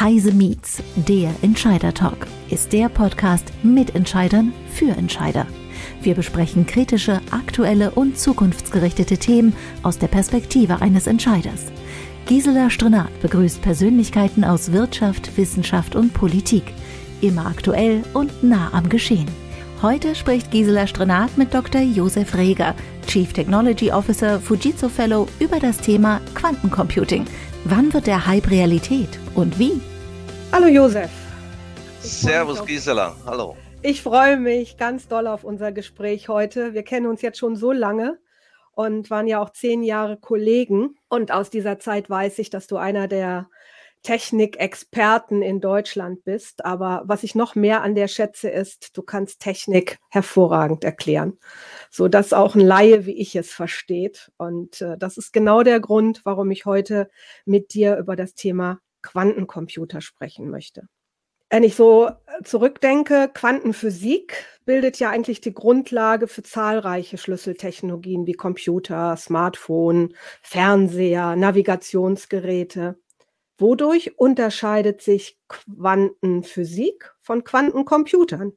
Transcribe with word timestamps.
Heise 0.00 0.32
Meets, 0.32 0.82
der 0.96 1.30
Entscheider 1.42 1.92
Talk, 1.92 2.26
ist 2.48 2.72
der 2.72 2.88
Podcast 2.88 3.52
mit 3.62 3.94
Entscheidern 3.94 4.54
für 4.72 4.92
Entscheider. 4.96 5.46
Wir 6.00 6.14
besprechen 6.14 6.64
kritische, 6.64 7.20
aktuelle 7.30 7.90
und 7.90 8.18
zukunftsgerichtete 8.18 9.18
Themen 9.18 9.52
aus 9.82 9.98
der 9.98 10.06
Perspektive 10.06 10.80
eines 10.80 11.06
Entscheiders. 11.06 11.66
Gisela 12.24 12.70
Strenat 12.70 13.10
begrüßt 13.20 13.60
Persönlichkeiten 13.60 14.42
aus 14.42 14.72
Wirtschaft, 14.72 15.36
Wissenschaft 15.36 15.94
und 15.94 16.14
Politik. 16.14 16.64
Immer 17.20 17.44
aktuell 17.44 18.02
und 18.14 18.42
nah 18.42 18.72
am 18.72 18.88
Geschehen. 18.88 19.28
Heute 19.82 20.14
spricht 20.14 20.50
Gisela 20.50 20.86
Strenat 20.86 21.36
mit 21.36 21.52
Dr. 21.52 21.82
Josef 21.82 22.34
Reger, 22.34 22.74
Chief 23.06 23.30
Technology 23.34 23.92
Officer 23.92 24.40
Fujitsu 24.40 24.88
Fellow, 24.88 25.28
über 25.40 25.60
das 25.60 25.76
Thema 25.76 26.22
Quantencomputing. 26.34 27.26
Wann 27.64 27.92
wird 27.92 28.06
der 28.06 28.26
Hype 28.26 28.50
Realität 28.50 29.10
und 29.34 29.58
wie? 29.58 29.78
Hallo 30.52 30.66
Josef. 30.66 31.10
Servus 32.00 32.66
Gisela, 32.66 33.14
hallo. 33.24 33.56
Ich 33.82 34.02
freue 34.02 34.36
mich 34.36 34.76
ganz 34.76 35.06
doll 35.06 35.28
auf 35.28 35.44
unser 35.44 35.70
Gespräch 35.70 36.28
heute. 36.28 36.74
Wir 36.74 36.82
kennen 36.82 37.06
uns 37.06 37.22
jetzt 37.22 37.38
schon 37.38 37.54
so 37.54 37.70
lange 37.70 38.18
und 38.72 39.10
waren 39.10 39.28
ja 39.28 39.40
auch 39.40 39.50
zehn 39.50 39.84
Jahre 39.84 40.16
Kollegen. 40.16 40.96
Und 41.08 41.30
aus 41.30 41.50
dieser 41.50 41.78
Zeit 41.78 42.10
weiß 42.10 42.40
ich, 42.40 42.50
dass 42.50 42.66
du 42.66 42.78
einer 42.78 43.06
der 43.06 43.48
Technikexperten 44.02 45.40
in 45.40 45.60
Deutschland 45.60 46.24
bist. 46.24 46.64
Aber 46.64 47.02
was 47.04 47.22
ich 47.22 47.36
noch 47.36 47.54
mehr 47.54 47.82
an 47.82 47.94
der 47.94 48.08
schätze, 48.08 48.50
ist, 48.50 48.96
du 48.96 49.02
kannst 49.02 49.38
Technik 49.38 49.98
hervorragend 50.08 50.82
erklären, 50.82 51.38
so 51.90 52.08
dass 52.08 52.32
auch 52.32 52.56
ein 52.56 52.60
Laie 52.60 53.06
wie 53.06 53.16
ich 53.16 53.36
es 53.36 53.52
versteht. 53.52 54.32
Und 54.36 54.80
äh, 54.80 54.98
das 54.98 55.16
ist 55.16 55.32
genau 55.32 55.62
der 55.62 55.78
Grund, 55.78 56.22
warum 56.24 56.50
ich 56.50 56.66
heute 56.66 57.08
mit 57.44 57.72
dir 57.72 57.98
über 57.98 58.16
das 58.16 58.34
Thema 58.34 58.80
Quantencomputer 59.02 60.00
sprechen 60.00 60.50
möchte. 60.50 60.88
Wenn 61.52 61.64
ich 61.64 61.74
so 61.74 62.06
äh, 62.06 62.14
zurückdenke, 62.44 63.28
Quantenphysik 63.34 64.46
bildet 64.64 65.00
ja 65.00 65.10
eigentlich 65.10 65.40
die 65.40 65.52
Grundlage 65.52 66.28
für 66.28 66.44
zahlreiche 66.44 67.18
Schlüsseltechnologien 67.18 68.24
wie 68.26 68.34
Computer, 68.34 69.16
Smartphone, 69.16 70.14
Fernseher, 70.42 71.34
Navigationsgeräte. 71.34 73.00
Wodurch 73.58 74.16
unterscheidet 74.16 75.02
sich 75.02 75.40
Quantenphysik 75.48 77.12
von 77.20 77.42
Quantencomputern? 77.42 78.52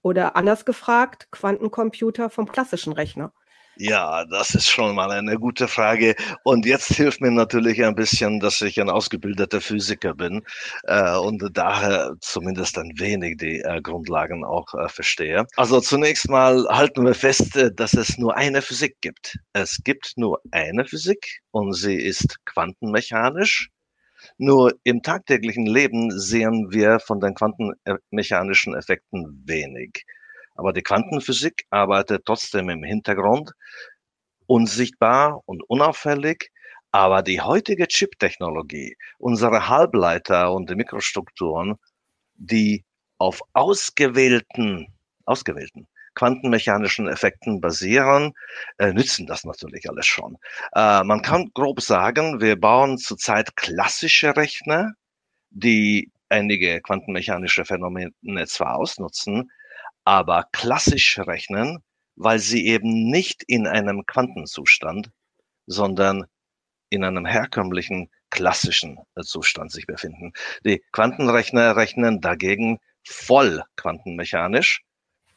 Oder 0.00 0.34
anders 0.34 0.64
gefragt, 0.64 1.28
Quantencomputer 1.30 2.30
vom 2.30 2.50
klassischen 2.50 2.94
Rechner? 2.94 3.34
Ja, 3.76 4.26
das 4.26 4.54
ist 4.54 4.68
schon 4.68 4.94
mal 4.94 5.10
eine 5.10 5.38
gute 5.38 5.66
Frage. 5.66 6.14
Und 6.44 6.66
jetzt 6.66 6.88
hilft 6.94 7.22
mir 7.22 7.30
natürlich 7.30 7.82
ein 7.82 7.94
bisschen, 7.94 8.38
dass 8.38 8.60
ich 8.60 8.78
ein 8.78 8.90
ausgebildeter 8.90 9.62
Physiker 9.62 10.14
bin 10.14 10.42
äh, 10.84 11.16
und 11.16 11.42
daher 11.54 12.14
zumindest 12.20 12.76
ein 12.76 12.92
wenig 12.96 13.38
die 13.38 13.60
äh, 13.60 13.80
Grundlagen 13.80 14.44
auch 14.44 14.74
äh, 14.74 14.88
verstehe. 14.88 15.46
Also 15.56 15.80
zunächst 15.80 16.28
mal 16.28 16.66
halten 16.68 17.06
wir 17.06 17.14
fest, 17.14 17.56
äh, 17.56 17.72
dass 17.74 17.94
es 17.94 18.18
nur 18.18 18.36
eine 18.36 18.60
Physik 18.60 18.96
gibt. 19.00 19.38
Es 19.54 19.78
gibt 19.82 20.12
nur 20.16 20.40
eine 20.50 20.84
Physik 20.84 21.40
und 21.50 21.72
sie 21.72 21.96
ist 21.96 22.44
quantenmechanisch. 22.44 23.70
Nur 24.36 24.74
im 24.84 25.02
tagtäglichen 25.02 25.66
Leben 25.66 26.10
sehen 26.18 26.68
wir 26.70 27.00
von 27.00 27.20
den 27.20 27.34
quantenmechanischen 27.34 28.74
Effekten 28.74 29.42
wenig. 29.46 30.04
Aber 30.62 30.72
die 30.72 30.82
Quantenphysik 30.82 31.66
arbeitet 31.70 32.24
trotzdem 32.24 32.68
im 32.68 32.84
Hintergrund, 32.84 33.50
unsichtbar 34.46 35.42
und 35.44 35.60
unauffällig. 35.68 36.52
Aber 36.92 37.22
die 37.22 37.40
heutige 37.40 37.88
Chip-Technologie, 37.88 38.96
unsere 39.18 39.68
Halbleiter 39.68 40.52
und 40.52 40.70
die 40.70 40.76
Mikrostrukturen, 40.76 41.74
die 42.34 42.84
auf 43.18 43.40
ausgewählten, 43.54 44.86
ausgewählten 45.24 45.88
quantenmechanischen 46.14 47.08
Effekten 47.08 47.60
basieren, 47.60 48.32
äh, 48.78 48.92
nützen 48.92 49.26
das 49.26 49.42
natürlich 49.42 49.90
alles 49.90 50.06
schon. 50.06 50.36
Äh, 50.76 51.02
man 51.02 51.22
kann 51.22 51.50
grob 51.54 51.80
sagen, 51.80 52.40
wir 52.40 52.54
bauen 52.54 52.98
zurzeit 52.98 53.56
klassische 53.56 54.36
Rechner, 54.36 54.92
die 55.50 56.12
einige 56.28 56.80
quantenmechanische 56.82 57.64
Phänomene 57.64 58.12
zwar 58.46 58.76
ausnutzen, 58.76 59.50
aber 60.04 60.48
klassisch 60.52 61.18
rechnen, 61.18 61.82
weil 62.16 62.38
sie 62.38 62.66
eben 62.66 63.10
nicht 63.10 63.42
in 63.46 63.66
einem 63.66 64.04
Quantenzustand, 64.06 65.10
sondern 65.66 66.26
in 66.90 67.04
einem 67.04 67.24
herkömmlichen 67.24 68.10
klassischen 68.30 68.98
Zustand 69.22 69.72
sich 69.72 69.86
befinden. 69.86 70.32
Die 70.64 70.82
Quantenrechner 70.92 71.76
rechnen 71.76 72.20
dagegen 72.20 72.78
voll 73.04 73.62
quantenmechanisch 73.76 74.82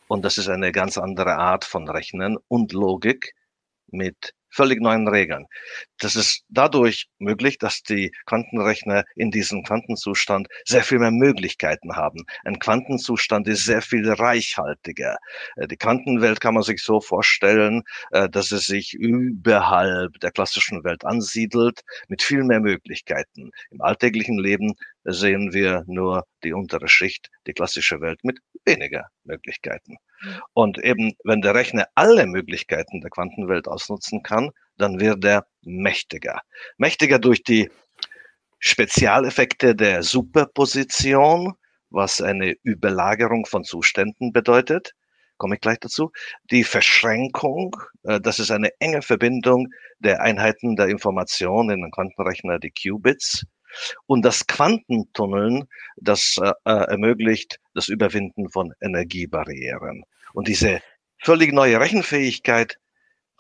und 0.08 0.24
das 0.24 0.38
ist 0.38 0.50
eine 0.50 0.72
ganz 0.72 0.98
andere 0.98 1.36
Art 1.36 1.66
von 1.66 1.90
Rechnen 1.90 2.38
und 2.48 2.74
Logik 2.74 3.34
mit 3.88 4.34
völlig 4.56 4.82
neuen 4.82 5.08
Regeln. 5.08 5.46
Das 6.00 6.16
ist 6.16 6.44
dadurch 6.50 7.08
möglich, 7.20 7.58
dass 7.58 7.82
die 7.84 8.12
Quantenrechner 8.26 9.04
in 9.16 9.32
diesem 9.32 9.64
Quantenzustand 9.64 10.48
sehr 10.66 10.84
viel 10.84 11.00
mehr 11.00 11.12
Möglichkeiten 11.12 11.96
haben. 11.96 12.26
Ein 12.46 12.60
Quantenzustand 12.60 13.48
ist 13.48 13.66
sehr 13.66 13.82
viel 13.82 14.10
reichhaltiger. 14.10 15.18
Äh, 15.58 15.68
die 15.68 15.78
Quantenwelt 15.78 16.40
kann 16.40 16.54
man 16.54 16.64
sich 16.64 16.82
so 16.82 17.02
vorstellen, 17.02 17.84
äh, 18.12 18.30
dass 18.30 18.52
es 18.52 18.66
sich 18.66 18.94
überhalb 18.94 20.20
der 20.20 20.32
klassischen 20.32 20.84
Welt 20.84 21.06
ansiedelt, 21.06 21.82
mit 22.08 22.22
viel 22.24 22.44
mehr 22.44 22.60
Möglichkeiten. 22.60 23.52
Im 23.72 23.82
alltäglichen 23.82 24.38
Leben 24.38 24.76
sehen 25.06 25.54
wir 25.54 25.84
nur 25.88 26.26
die 26.44 26.54
untere 26.54 26.88
Schicht, 26.88 27.30
die 27.48 27.54
klassische 27.54 28.02
Welt 28.02 28.20
mit 28.24 28.40
weniger 28.66 29.08
Möglichkeiten. 29.24 29.98
Und 30.54 30.80
eben, 30.80 31.14
wenn 31.24 31.42
der 31.42 31.56
Rechner 31.56 31.88
alle 31.96 32.26
Möglichkeiten 32.26 33.02
der 33.02 33.12
Quantenwelt 33.12 33.68
ausnutzen 33.68 34.24
kann, 34.24 34.52
dann 34.78 35.00
wird 35.00 35.24
er 35.24 35.46
mächtiger. 35.62 36.42
Mächtiger 36.78 37.20
durch 37.20 37.44
die 37.44 37.70
Spezialeffekte 38.60 39.76
der 39.76 40.02
Superposition, 40.02 41.54
was 41.90 42.22
eine 42.22 42.56
Überlagerung 42.64 43.46
von 43.46 43.64
Zuständen 43.64 44.32
bedeutet. 44.34 44.94
Komme 45.38 45.56
ich 45.56 45.62
gleich 45.62 45.80
dazu. 45.80 46.12
Die 46.50 46.64
Verschränkung, 46.64 47.76
äh, 48.04 48.20
das 48.22 48.40
ist 48.40 48.52
eine 48.52 48.70
enge 48.80 49.02
Verbindung 49.02 49.68
der 50.00 50.22
Einheiten 50.22 50.76
der 50.76 50.88
Information 50.88 51.70
in 51.70 51.82
den 51.82 51.92
Quantenrechner, 51.92 52.58
die 52.58 52.72
Qubits. 52.72 53.46
Und 54.06 54.24
das 54.24 54.48
Quantentunneln, 54.48 55.68
das 55.98 56.38
äh, 56.42 56.52
äh, 56.66 56.72
ermöglicht 56.92 57.60
das 57.74 57.88
Überwinden 57.88 58.50
von 58.50 58.74
Energiebarrieren. 58.82 60.04
Und 60.34 60.48
diese 60.48 60.82
völlig 61.20 61.54
neue 61.54 61.80
Rechenfähigkeit 61.80 62.78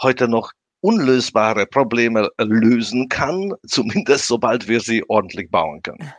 heute 0.01 0.27
noch 0.27 0.51
unlösbare 0.81 1.65
Probleme 1.65 2.29
lösen 2.37 3.09
kann, 3.09 3.53
zumindest 3.67 4.27
sobald 4.27 4.67
wir 4.67 4.81
sie 4.81 5.03
ordentlich 5.07 5.49
bauen 5.49 5.81
können. 5.81 6.13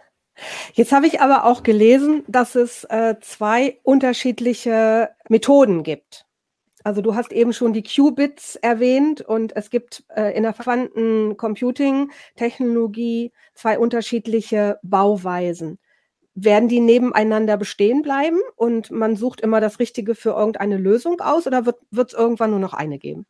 Jetzt 0.74 0.92
habe 0.92 1.06
ich 1.06 1.20
aber 1.20 1.44
auch 1.44 1.62
gelesen, 1.62 2.22
dass 2.28 2.54
es 2.56 2.84
äh, 2.84 3.14
zwei 3.20 3.78
unterschiedliche 3.82 5.10
Methoden 5.30 5.82
gibt. 5.82 6.25
Also 6.86 7.02
du 7.02 7.16
hast 7.16 7.32
eben 7.32 7.52
schon 7.52 7.72
die 7.72 7.82
Qubits 7.82 8.54
erwähnt 8.54 9.20
und 9.20 9.56
es 9.56 9.70
gibt 9.70 10.04
äh, 10.14 10.36
in 10.36 10.44
der 10.44 10.52
Quantencomputing-Technologie 10.52 13.32
zwei 13.54 13.76
unterschiedliche 13.76 14.78
Bauweisen. 14.84 15.80
Werden 16.36 16.68
die 16.68 16.78
nebeneinander 16.78 17.56
bestehen 17.56 18.02
bleiben 18.02 18.38
und 18.54 18.92
man 18.92 19.16
sucht 19.16 19.40
immer 19.40 19.60
das 19.60 19.80
Richtige 19.80 20.14
für 20.14 20.38
irgendeine 20.38 20.76
Lösung 20.76 21.20
aus 21.20 21.48
oder 21.48 21.66
wird 21.66 21.80
es 21.90 22.14
irgendwann 22.14 22.50
nur 22.50 22.60
noch 22.60 22.72
eine 22.72 23.00
geben? 23.00 23.26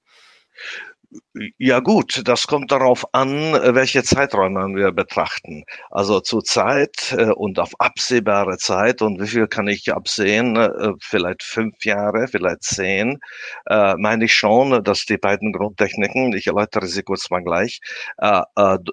Ja 1.58 1.80
gut, 1.80 2.22
das 2.24 2.46
kommt 2.46 2.72
darauf 2.72 3.06
an, 3.12 3.52
welche 3.74 4.02
Zeiträume 4.02 4.74
wir 4.74 4.92
betrachten. 4.92 5.64
Also 5.90 6.20
zur 6.20 6.42
Zeit 6.44 7.14
äh, 7.16 7.30
und 7.30 7.58
auf 7.58 7.72
absehbare 7.78 8.56
Zeit 8.56 9.02
und 9.02 9.20
wie 9.20 9.26
viel 9.26 9.46
kann 9.46 9.68
ich 9.68 9.92
absehen, 9.92 10.56
äh, 10.56 10.92
vielleicht 11.00 11.42
fünf 11.42 11.84
Jahre, 11.84 12.26
vielleicht 12.28 12.62
zehn, 12.62 13.18
äh, 13.66 13.94
meine 13.98 14.24
ich 14.24 14.34
schon, 14.34 14.82
dass 14.82 15.04
die 15.04 15.18
beiden 15.18 15.52
Grundtechniken, 15.52 16.32
ich 16.32 16.46
erläutere 16.46 16.86
sie 16.86 17.02
kurz 17.02 17.30
mal 17.30 17.42
gleich, 17.42 17.80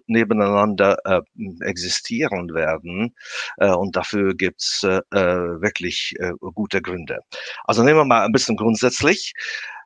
nebeneinander 0.07 0.97
existieren 1.61 2.53
werden 2.53 3.15
und 3.57 3.95
dafür 3.95 4.35
gibt's 4.35 4.83
wirklich 4.83 6.13
gute 6.53 6.81
Gründe. 6.81 7.19
Also 7.65 7.83
nehmen 7.83 7.99
wir 7.99 8.05
mal 8.05 8.25
ein 8.25 8.31
bisschen 8.31 8.57
grundsätzlich. 8.57 9.33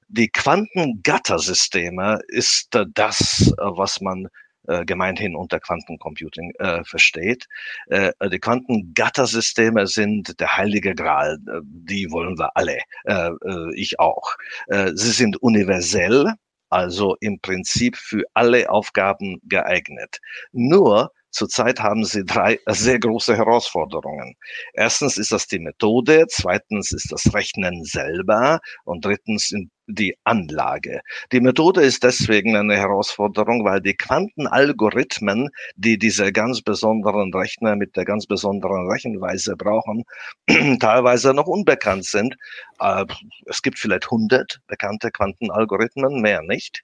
Die 0.09 0.29
Quantengattersysteme 0.29 2.19
ist 2.27 2.73
äh, 2.75 2.85
das, 2.93 3.51
äh, 3.57 3.61
was 3.61 3.99
man 3.99 4.27
äh, 4.67 4.85
gemeinhin 4.85 5.35
unter 5.35 5.59
Quantencomputing 5.59 6.53
äh, 6.59 6.83
versteht. 6.85 7.45
Äh, 7.87 8.11
die 8.31 8.39
Quantengattersysteme 8.39 9.85
sind 9.87 10.39
der 10.39 10.55
heilige 10.55 10.95
Gral. 10.95 11.37
Die 11.63 12.09
wollen 12.11 12.37
wir 12.37 12.55
alle, 12.55 12.79
äh, 13.05 13.31
ich 13.75 13.99
auch. 13.99 14.35
Äh, 14.67 14.91
sie 14.95 15.11
sind 15.11 15.41
universell, 15.41 16.33
also 16.69 17.15
im 17.19 17.39
Prinzip 17.41 17.97
für 17.97 18.23
alle 18.33 18.69
Aufgaben 18.69 19.39
geeignet. 19.43 20.19
Nur 20.53 21.11
zurzeit 21.31 21.79
haben 21.81 22.03
sie 22.05 22.23
drei 22.25 22.59
sehr 22.67 22.99
große 22.99 23.35
Herausforderungen. 23.35 24.35
Erstens 24.73 25.17
ist 25.17 25.31
das 25.31 25.47
die 25.47 25.59
Methode, 25.59 26.25
zweitens 26.29 26.91
ist 26.91 27.11
das 27.11 27.33
Rechnen 27.33 27.83
selber 27.83 28.59
und 28.85 29.05
drittens 29.05 29.53
die 29.87 30.17
Anlage. 30.23 31.01
Die 31.31 31.39
Methode 31.39 31.81
ist 31.81 32.03
deswegen 32.03 32.55
eine 32.55 32.75
Herausforderung, 32.75 33.63
weil 33.63 33.81
die 33.81 33.95
Quantenalgorithmen, 33.95 35.49
die 35.75 35.97
diese 35.97 36.31
ganz 36.31 36.61
besonderen 36.61 37.33
Rechner 37.33 37.75
mit 37.75 37.95
der 37.95 38.05
ganz 38.05 38.25
besonderen 38.25 38.89
Rechenweise 38.91 39.55
brauchen, 39.55 40.03
teilweise 40.79 41.33
noch 41.33 41.47
unbekannt 41.47 42.05
sind. 42.05 42.35
Äh, 42.79 43.05
es 43.45 43.61
gibt 43.61 43.79
vielleicht 43.79 44.05
100 44.05 44.59
bekannte 44.67 45.09
Quantenalgorithmen, 45.09 46.21
mehr 46.21 46.41
nicht. 46.43 46.83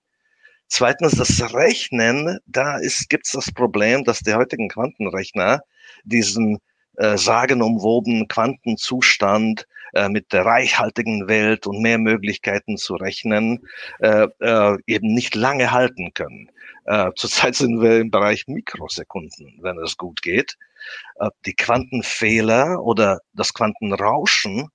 Zweitens 0.67 1.15
das 1.17 1.53
Rechnen, 1.53 2.39
da 2.47 2.79
gibt 3.09 3.27
es 3.27 3.33
das 3.33 3.51
Problem, 3.51 4.03
dass 4.05 4.19
die 4.19 4.33
heutigen 4.33 4.69
Quantenrechner 4.69 5.61
diesen 6.03 6.57
äh, 6.97 7.17
sagenumwobenen 7.17 8.27
Quantenzustand 8.27 9.67
äh, 9.93 10.09
mit 10.09 10.33
der 10.33 10.45
reichhaltigen 10.45 11.27
Welt 11.27 11.67
und 11.67 11.81
mehr 11.81 11.97
Möglichkeiten 11.97 12.77
zu 12.77 12.95
rechnen, 12.95 13.67
äh, 13.99 14.27
äh, 14.39 14.77
eben 14.87 15.13
nicht 15.13 15.35
lange 15.35 15.71
halten 15.71 16.13
können. 16.13 16.49
Äh, 16.85 17.11
zurzeit 17.15 17.55
sind 17.55 17.81
wir 17.81 17.99
im 17.99 18.11
Bereich 18.11 18.47
Mikrosekunden, 18.47 19.59
wenn 19.61 19.77
es 19.79 19.97
gut 19.97 20.21
geht. 20.21 20.57
Äh, 21.19 21.29
die 21.45 21.55
Quantenfehler 21.55 22.81
oder 22.83 23.19
das 23.33 23.53
Quantenrauschen, 23.53 24.69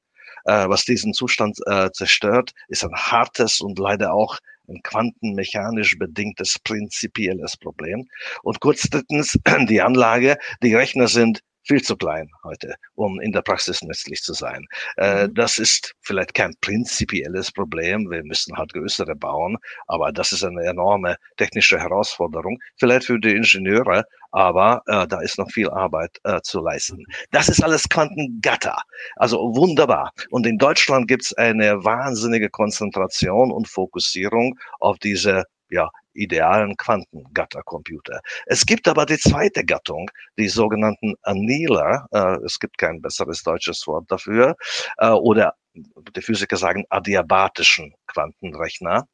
was 0.44 0.86
diesen 0.86 1.12
Zustand 1.12 1.58
zerstört, 1.92 2.54
ist 2.68 2.82
ein 2.82 2.94
hartes 2.94 3.60
und 3.60 3.78
leider 3.78 4.14
auch 4.14 4.38
ein 4.66 4.82
quantenmechanisch 4.82 5.98
bedingtes 5.98 6.58
prinzipielles 6.58 7.58
Problem. 7.58 8.08
Und 8.42 8.60
kurz 8.60 8.88
drittens 8.88 9.38
die 9.68 9.82
Anlage. 9.82 10.38
Die 10.62 10.74
Rechner 10.74 11.08
sind 11.08 11.42
viel 11.64 11.82
zu 11.82 11.96
klein 11.96 12.30
heute, 12.44 12.74
um 12.94 13.20
in 13.20 13.32
der 13.32 13.42
Praxis 13.42 13.82
nützlich 13.82 14.22
zu 14.22 14.32
sein. 14.32 14.64
Äh, 14.96 15.26
mhm. 15.26 15.34
das 15.34 15.58
ist 15.58 15.94
vielleicht 16.02 16.34
kein 16.34 16.54
prinzipielles 16.60 17.52
Problem. 17.52 18.10
Wir 18.10 18.24
müssen 18.24 18.56
halt 18.56 18.72
größere 18.72 19.14
bauen, 19.14 19.56
aber 19.86 20.12
das 20.12 20.32
ist 20.32 20.44
eine 20.44 20.64
enorme 20.64 21.16
technische 21.36 21.78
Herausforderung, 21.78 22.58
vielleicht 22.78 23.06
für 23.06 23.18
die 23.18 23.34
Ingenieure, 23.36 24.04
aber 24.30 24.82
äh, 24.86 25.06
da 25.06 25.20
ist 25.20 25.38
noch 25.38 25.50
viel 25.50 25.70
Arbeit 25.70 26.18
äh, 26.24 26.40
zu 26.42 26.60
leisten. 26.60 27.04
Das 27.30 27.48
ist 27.48 27.62
alles 27.62 27.88
Quantengatter. 27.88 28.76
Also 29.16 29.38
wunderbar. 29.54 30.12
Und 30.30 30.46
in 30.46 30.58
Deutschland 30.58 31.08
gibt 31.08 31.24
es 31.24 31.32
eine 31.34 31.84
wahnsinnige 31.84 32.50
Konzentration 32.50 33.50
und 33.50 33.68
Fokussierung 33.68 34.58
auf 34.80 34.98
diese 34.98 35.44
ja, 35.70 35.90
idealen 36.18 36.76
Quantengattercomputer. 36.76 38.20
Es 38.46 38.66
gibt 38.66 38.88
aber 38.88 39.06
die 39.06 39.18
zweite 39.18 39.64
Gattung, 39.64 40.10
die 40.38 40.48
sogenannten 40.48 41.14
Annealer. 41.22 42.06
Äh, 42.12 42.44
es 42.44 42.58
gibt 42.58 42.78
kein 42.78 43.00
besseres 43.00 43.42
deutsches 43.42 43.86
Wort 43.86 44.04
dafür. 44.08 44.56
Äh, 44.98 45.10
oder 45.10 45.54
die 45.74 46.22
Physiker 46.22 46.56
sagen 46.56 46.84
adiabatischen 46.90 47.94
Quantenrechner. 48.06 49.06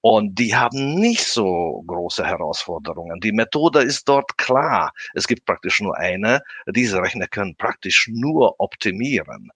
Und 0.00 0.38
die 0.38 0.56
haben 0.56 0.94
nicht 0.94 1.26
so 1.26 1.84
große 1.86 2.24
Herausforderungen. 2.24 3.20
Die 3.20 3.32
Methode 3.32 3.80
ist 3.80 4.08
dort 4.08 4.38
klar. 4.38 4.92
Es 5.14 5.26
gibt 5.26 5.44
praktisch 5.44 5.80
nur 5.80 5.96
eine. 5.96 6.40
Diese 6.66 7.02
Rechner 7.02 7.26
können 7.26 7.54
praktisch 7.56 8.08
nur 8.10 8.58
optimieren. 8.58 9.50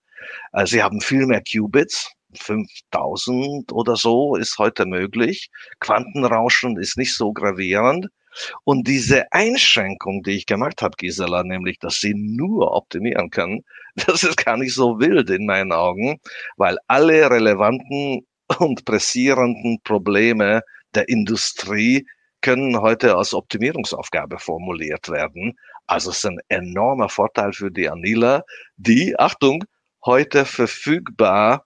Äh, 0.53 0.67
sie 0.67 0.83
haben 0.83 1.01
viel 1.01 1.27
mehr 1.27 1.43
Qubits, 1.43 2.13
5000 2.35 3.73
oder 3.73 3.97
so 3.97 4.37
ist 4.37 4.59
heute 4.59 4.87
möglich. 4.87 5.51
Quantenrauschen 5.81 6.79
ist 6.79 6.97
nicht 6.97 7.15
so 7.15 7.33
gravierend. 7.33 8.09
Und 8.65 8.89
diese 8.89 9.31
Einschränkung, 9.33 10.23
die 10.23 10.33
ich 10.33 10.47
gemacht 10.47 10.83
habe, 10.83 10.97
Gisela, 10.97 11.43
nämlich, 11.43 11.79
dass 11.79 11.97
sie 11.97 12.15
nur 12.15 12.73
optimieren 12.73 13.31
können, 13.31 13.65
das 14.07 14.25
ist 14.25 14.37
gar 14.37 14.57
nicht 14.57 14.75
so 14.75 14.99
wild 14.99 15.29
in 15.31 15.47
meinen 15.47 15.73
Augen, 15.73 16.19
weil 16.57 16.79
alle 16.87 17.31
relevanten 17.31 18.27
und 18.59 18.85
pressierenden 18.85 19.81
Probleme 19.83 20.63
der 20.95 21.09
Industrie 21.09 22.07
können 22.41 22.81
heute 22.81 23.17
als 23.17 23.35
Optimierungsaufgabe 23.35 24.39
formuliert 24.39 25.09
werden. 25.09 25.55
Also 25.87 26.11
es 26.11 26.19
ist 26.19 26.27
ein 26.27 26.41
enormer 26.49 27.09
Vorteil 27.09 27.53
für 27.53 27.71
die 27.71 27.89
Anila, 27.89 28.43
die, 28.77 29.19
Achtung, 29.19 29.65
heute 30.05 30.45
verfügbar 30.45 31.65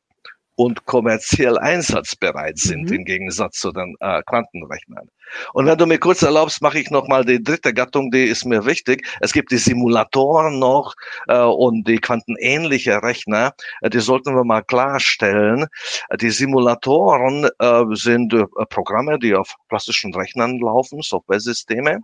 und 0.57 0.87
kommerziell 0.87 1.59
einsatzbereit 1.59 2.59
sind, 2.59 2.91
mhm. 2.91 2.97
im 2.97 3.05
Gegensatz 3.05 3.59
zu 3.59 3.71
den 3.73 3.95
äh, 4.01 4.23
Quantenrechnern. 4.23 5.09
Und 5.53 5.67
wenn 5.67 5.79
du 5.79 5.87
mir 5.87 5.99
kurz 5.99 6.23
erlaubst, 6.23 6.63
mache 6.63 6.79
ich 6.79 6.91
noch 6.91 7.09
mal 7.09 7.25
die 7.25 7.43
dritte 7.43 7.75
Gattung, 7.75 8.11
die 8.11 8.25
ist 8.25 8.45
mir 8.45 8.65
wichtig. 8.65 9.07
Es 9.21 9.33
gibt 9.33 9.53
die 9.53 9.59
Simulatoren 9.59 10.59
noch 10.59 10.95
äh, 11.29 11.39
und 11.39 11.87
die 11.87 11.99
quantenähnliche 11.99 13.03
Rechner. 13.03 13.53
Äh, 13.83 13.91
die 13.91 14.01
sollten 14.01 14.35
wir 14.35 14.45
mal 14.45 14.63
klarstellen. 14.63 15.67
Äh, 16.09 16.17
die 16.17 16.31
Simulatoren 16.31 17.49
äh, 17.59 17.85
sind 17.91 18.33
äh, 18.33 18.47
Programme, 18.71 19.19
die 19.19 19.35
auf 19.35 19.55
plastischen 19.69 20.15
Rechnern 20.15 20.59
laufen, 20.59 21.03
Softwaresysteme, 21.03 21.99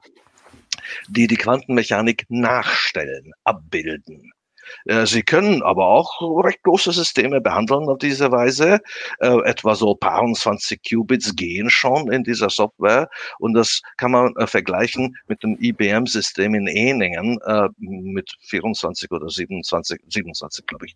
die 1.08 1.26
die 1.26 1.36
Quantenmechanik 1.36 2.26
nachstellen, 2.28 3.32
abbilden. 3.44 4.32
Äh, 4.86 5.06
sie 5.06 5.22
können 5.22 5.62
aber 5.62 5.86
auch 5.86 6.20
recht 6.44 6.62
große 6.62 6.92
Systeme 6.92 7.40
behandeln 7.40 7.88
auf 7.88 7.98
diese 7.98 8.30
Weise. 8.30 8.80
Äh, 9.20 9.40
etwa 9.44 9.74
so 9.74 9.94
paar 9.94 10.22
20 10.22 10.82
Qubits 10.88 11.34
gehen 11.34 11.70
schon 11.70 12.12
in 12.12 12.22
dieser 12.22 12.50
Software 12.50 13.08
und 13.38 13.54
das 13.54 13.80
kann 13.96 14.12
man 14.12 14.34
äh, 14.36 14.46
vergleichen 14.46 15.16
mit 15.26 15.42
dem 15.42 15.56
IBM-System 15.58 16.54
in 16.54 16.66
Eningen 16.66 17.38
mit 17.78 18.30
24 18.42 19.10
oder 19.10 19.28
27, 19.28 20.00
27 20.08 20.66
glaube 20.66 20.86
ich, 20.86 20.94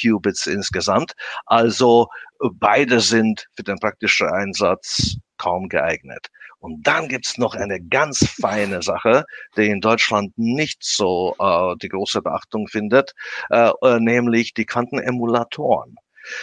Qubits 0.00 0.46
insgesamt. 0.46 1.14
Also 1.46 2.08
beide 2.38 3.00
sind 3.00 3.46
für 3.54 3.62
den 3.62 3.78
praktischen 3.78 4.28
Einsatz 4.28 5.16
kaum 5.38 5.68
geeignet. 5.68 6.28
Und 6.64 6.86
dann 6.86 7.08
gibt's 7.08 7.36
noch 7.36 7.54
eine 7.54 7.78
ganz 7.78 8.26
feine 8.40 8.80
Sache, 8.80 9.26
die 9.54 9.66
in 9.66 9.82
Deutschland 9.82 10.32
nicht 10.38 10.82
so 10.82 11.36
äh, 11.38 11.76
die 11.82 11.90
große 11.90 12.22
Beachtung 12.22 12.68
findet, 12.68 13.12
äh, 13.50 13.70
äh 13.82 14.00
nämlich 14.00 14.54
die 14.54 14.64
Quantenemulatoren. 14.64 15.96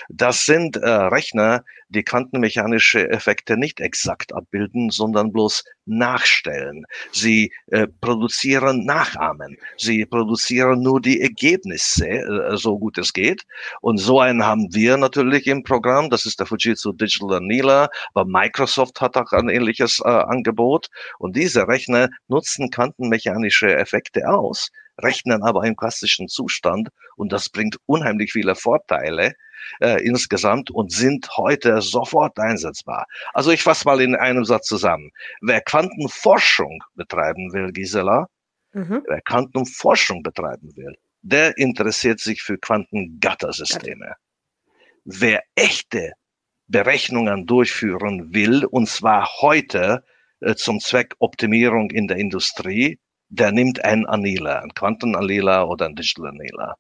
Das 0.10 0.46
sind 0.46 0.78
äh, 0.78 0.90
Rechner, 0.90 1.64
die 1.90 2.04
quantenmechanische 2.04 3.10
Effekte 3.10 3.58
nicht 3.58 3.82
exakt 3.82 4.34
abbilden, 4.34 4.90
sondern 4.90 5.32
bloß 5.32 5.64
nachstellen. 5.86 6.86
Sie 7.12 7.52
äh, 7.68 7.88
produzieren 7.88 8.86
Nachahmen. 8.86 9.58
Sie 9.78 10.06
produzieren 10.06 10.82
nur 10.82 11.02
die 11.02 11.22
Ergebnisse, 11.22 12.08
äh, 12.08 12.58
so 12.58 12.80
gut 12.80 12.98
es 12.98 13.14
geht. 13.14 13.44
Und 13.82 13.98
so 13.98 14.20
einen 14.20 14.46
haben 14.46 14.74
wir 14.74 14.98
natürlich 14.98 15.48
im 15.48 15.64
Programm. 15.64 16.10
Das 16.10 16.26
ist 16.26 16.40
der 16.40 16.48
Fujitsu 16.48 16.94
Digital 16.94 17.38
Annealer. 17.38 17.90
Aber 18.14 18.30
Microsoft 18.30 19.02
hat 19.02 19.18
auch 19.18 19.32
ein 19.34 19.50
ähnliches 19.50 20.00
äh, 20.04 20.10
Angebot. 20.10 20.88
Und 21.20 21.36
diese 21.36 21.68
Rechner 21.68 22.10
nutzen 22.28 22.70
quantenmechanische 22.70 23.76
Effekte 23.76 24.30
aus, 24.30 24.70
rechnen 25.04 25.44
aber 25.44 25.64
im 25.64 25.76
klassischen 25.76 26.28
Zustand. 26.28 26.90
Und 27.16 27.32
das 27.32 27.50
bringt 27.50 27.78
unheimlich 27.86 28.32
viele 28.32 28.56
Vorteile 28.56 29.34
äh, 29.80 30.04
insgesamt 30.04 30.72
und 30.72 30.92
sind 30.92 31.30
heute 31.38 31.82
sofort 31.82 32.40
einsetzbar. 32.40 33.06
Also 33.34 33.52
ich 33.52 33.64
fasse 33.64 33.86
mal 33.86 34.02
in 34.02 34.16
einem 34.16 34.46
Satz 34.46 34.68
zusammen. 34.68 35.12
Wer 35.42 35.62
Quantenforschung 35.62 36.84
betreiben 36.96 37.54
will, 37.54 37.72
Gisela, 37.72 38.28
mhm. 38.74 39.04
wer 39.08 39.22
Quantenforschung 39.22 40.24
betreiben 40.24 40.76
will, 40.76 40.96
der 41.22 41.58
interessiert 41.58 42.20
sich 42.20 42.42
für 42.42 42.58
Quantengattersysteme. 42.58 44.16
Wer 45.04 45.44
echte 45.56 46.14
Berechnungen 46.68 47.46
durchführen 47.46 48.34
will, 48.34 48.66
und 48.66 48.88
zwar 48.88 49.30
heute 49.42 50.04
äh, 50.40 50.56
zum 50.56 50.80
Zweck 50.80 51.16
Optimierung 51.20 51.92
in 51.92 52.08
der 52.08 52.18
Industrie, 52.18 53.00
der 53.32 53.52
nimmt 53.52 53.84
einen 53.84 54.06
Annealer, 54.06 54.62
einen 54.62 54.74
Quantenannealer 54.74 55.68
oder 55.68 55.86
einen 55.86 55.96
Digital 55.96 56.28
Annealer. 56.28 56.76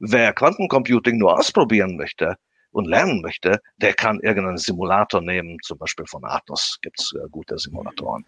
Wer 0.00 0.32
Quantencomputing 0.32 1.18
nur 1.18 1.38
ausprobieren 1.38 1.96
möchte 1.96 2.34
und 2.72 2.86
lernen 2.86 3.20
möchte, 3.22 3.60
der 3.76 3.94
kann 3.94 4.18
irgendeinen 4.20 4.58
Simulator 4.58 5.20
nehmen, 5.20 5.58
zum 5.62 5.78
Beispiel 5.78 6.04
von 6.06 6.24
Atos 6.24 6.78
gibt 6.82 7.00
es 7.00 7.12
äh, 7.14 7.28
gute 7.30 7.56
Simulatoren. 7.56 8.24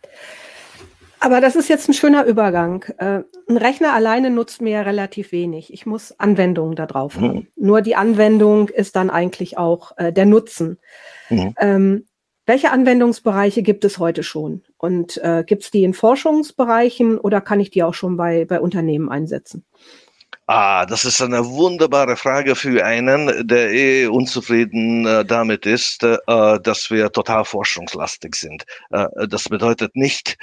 Aber 1.18 1.40
das 1.40 1.56
ist 1.56 1.68
jetzt 1.68 1.88
ein 1.88 1.94
schöner 1.94 2.25
Übergang. 2.25 2.85
Äh, 2.99 3.23
ein 3.49 3.56
Rechner 3.56 3.94
alleine 3.94 4.30
nutzt 4.30 4.61
mir 4.61 4.70
ja 4.73 4.82
relativ 4.82 5.32
wenig. 5.32 5.73
Ich 5.73 5.87
muss 5.87 6.12
Anwendungen 6.20 6.76
da 6.76 6.87
drauf 6.87 7.16
haben. 7.16 7.26
Mhm. 7.26 7.46
Nur 7.56 7.82
die 7.82 7.96
Anwendung 7.96 8.68
ist 8.68 8.94
dann 8.94 9.11
eigentlich 9.11 9.58
auch 9.58 9.96
äh, 9.96 10.12
der 10.12 10.26
Nutzen. 10.26 10.78
Mhm. 11.30 11.54
Ähm, 11.58 12.06
welche 12.47 12.71
Anwendungsbereiche 12.71 13.62
gibt 13.62 13.85
es 13.85 13.99
heute 13.99 14.23
schon? 14.23 14.62
Und 14.79 15.19
äh, 15.19 15.45
gibt 15.45 15.65
es 15.65 15.71
die 15.71 15.85
in 15.85 15.95
Forschungsbereichen 15.95 17.19
oder 17.19 17.41
kann 17.41 17.61
ich 17.61 17.71
die 17.71 17.83
auch 17.83 17.95
schon 17.95 18.17
bei, 18.17 18.45
bei 18.45 18.61
Unternehmen 18.61 19.09
einsetzen? 19.09 19.65
Ah, 20.49 20.87
das 20.87 21.05
ist 21.05 21.21
eine 21.21 21.45
wunderbare 21.45 22.17
Frage 22.17 22.55
für 22.55 22.85
einen, 22.85 23.49
der 23.49 23.73
eh 23.73 24.07
unzufrieden 24.07 25.05
äh, 25.05 25.25
damit 25.25 25.67
ist, 25.67 26.05
äh, 26.05 26.19
dass 26.61 26.88
wir 26.88 27.11
total 27.11 27.45
forschungslastig 27.45 28.37
sind. 28.37 28.65
Äh, 28.91 29.26
das 29.29 29.49
bedeutet 29.49 29.97
nicht, 29.97 30.37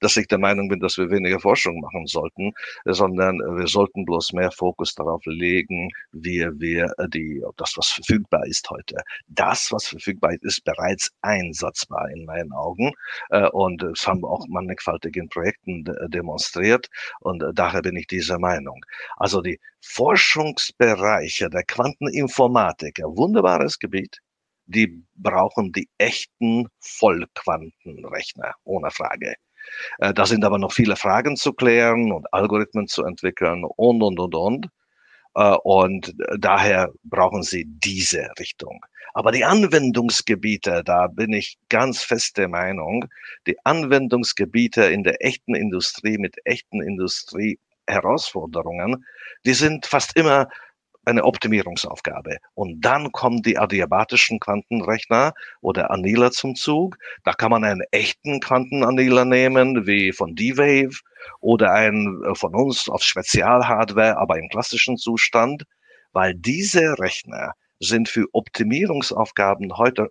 dass 0.00 0.16
ich 0.16 0.26
der 0.28 0.38
Meinung 0.38 0.68
bin, 0.68 0.80
dass 0.80 0.98
wir 0.98 1.10
weniger 1.10 1.40
Forschung 1.40 1.80
machen 1.80 2.06
sollten, 2.06 2.52
sondern 2.84 3.38
wir 3.38 3.66
sollten 3.66 4.04
bloß 4.04 4.32
mehr 4.32 4.50
Fokus 4.50 4.94
darauf 4.94 5.24
legen, 5.26 5.90
wie 6.12 6.46
wir 6.58 6.92
die, 7.08 7.42
das, 7.56 7.74
was 7.76 7.88
verfügbar 7.88 8.46
ist 8.46 8.68
heute. 8.70 8.96
Das, 9.28 9.70
was 9.72 9.86
verfügbar 9.86 10.32
ist, 10.32 10.44
ist 10.44 10.64
bereits 10.64 11.10
einsatzbar 11.22 12.10
in 12.10 12.24
meinen 12.24 12.52
Augen. 12.52 12.92
Äh, 13.30 13.48
und 13.50 13.82
das 13.82 14.06
haben 14.06 14.22
wir 14.22 14.30
auch 14.30 14.46
mannigfaltigen 14.48 15.28
Projekten 15.28 15.84
demonstriert. 16.08 16.88
Und 17.20 17.42
äh, 17.42 17.52
daher 17.54 17.82
bin 17.82 17.96
ich 17.96 18.06
dieser 18.06 18.38
Meinung. 18.38 18.84
Also 19.16 19.40
die 19.40 19.60
Forschungsbereiche 19.80 21.48
der 21.50 21.64
Quanteninformatik, 21.64 23.00
ein 23.00 23.16
wunderbares 23.16 23.78
Gebiet, 23.78 24.18
die 24.66 25.04
brauchen 25.14 25.72
die 25.72 25.88
echten 25.98 26.68
Vollquantenrechner, 26.80 28.54
ohne 28.64 28.90
Frage. 28.90 29.34
Äh, 29.98 30.14
da 30.14 30.26
sind 30.26 30.44
aber 30.44 30.58
noch 30.58 30.72
viele 30.72 30.96
Fragen 30.96 31.36
zu 31.36 31.52
klären 31.52 32.12
und 32.12 32.32
Algorithmen 32.32 32.88
zu 32.88 33.04
entwickeln 33.04 33.64
und, 33.64 34.02
und, 34.02 34.18
und, 34.18 34.34
und. 34.34 34.68
Äh, 35.34 35.56
und 35.62 36.14
daher 36.38 36.90
brauchen 37.04 37.42
sie 37.42 37.64
diese 37.66 38.28
Richtung. 38.38 38.80
Aber 39.12 39.32
die 39.32 39.44
Anwendungsgebiete, 39.44 40.82
da 40.84 41.08
bin 41.08 41.32
ich 41.32 41.58
ganz 41.68 42.02
fest 42.02 42.38
der 42.38 42.48
Meinung, 42.48 43.06
die 43.46 43.56
Anwendungsgebiete 43.64 44.84
in 44.84 45.02
der 45.02 45.24
echten 45.24 45.54
Industrie 45.54 46.18
mit 46.18 46.36
echten 46.44 46.80
Industrieherausforderungen, 46.80 49.04
die 49.44 49.54
sind 49.54 49.86
fast 49.86 50.16
immer 50.16 50.48
eine 51.10 51.24
Optimierungsaufgabe. 51.24 52.38
Und 52.54 52.80
dann 52.84 53.12
kommen 53.12 53.42
die 53.42 53.58
adiabatischen 53.58 54.40
Quantenrechner 54.40 55.32
oder 55.60 55.90
Annealer 55.90 56.30
zum 56.30 56.54
Zug. 56.54 56.96
Da 57.24 57.32
kann 57.32 57.50
man 57.50 57.64
einen 57.64 57.82
echten 57.90 58.40
Quantenannealer 58.40 59.24
nehmen, 59.24 59.86
wie 59.86 60.12
von 60.12 60.34
D-Wave, 60.34 61.00
oder 61.40 61.72
einen 61.72 62.24
äh, 62.24 62.34
von 62.34 62.54
uns 62.54 62.88
auf 62.88 63.02
Spezialhardware, 63.02 64.16
aber 64.16 64.38
im 64.38 64.48
klassischen 64.48 64.96
Zustand, 64.96 65.64
weil 66.12 66.34
diese 66.34 66.98
Rechner 66.98 67.52
sind 67.78 68.08
für 68.08 68.26
Optimierungsaufgaben 68.32 69.76
heute 69.76 70.08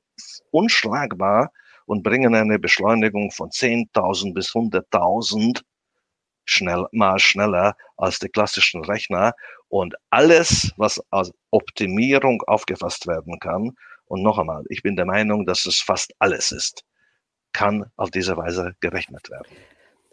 unschlagbar 0.52 1.52
und 1.86 2.04
bringen 2.04 2.36
eine 2.36 2.60
Beschleunigung 2.60 3.32
von 3.32 3.50
10.000 3.50 4.34
bis 4.34 4.50
100.000 4.50 5.62
schnell, 6.50 6.86
mal 6.92 7.20
schneller 7.20 7.76
als 7.98 8.20
die 8.20 8.30
klassischen 8.30 8.84
Rechner. 8.84 9.34
Und 9.68 9.96
alles, 10.10 10.74
was 10.78 11.02
als 11.12 11.32
Optimierung 11.52 12.42
aufgefasst 12.48 13.08
werden 13.08 13.40
kann, 13.40 13.76
und 14.10 14.24
noch 14.24 14.40
einmal, 14.40 14.64
ich 14.70 14.82
bin 14.82 14.96
der 14.96 15.06
Meinung, 15.06 15.46
dass 15.46 15.68
es 15.68 15.80
fast 15.80 16.14
alles 16.18 16.52
ist, 16.52 16.84
kann 17.54 17.86
auf 17.96 18.10
diese 18.10 18.36
Weise 18.36 18.74
gerechnet 18.80 19.30
werden. 19.30 19.56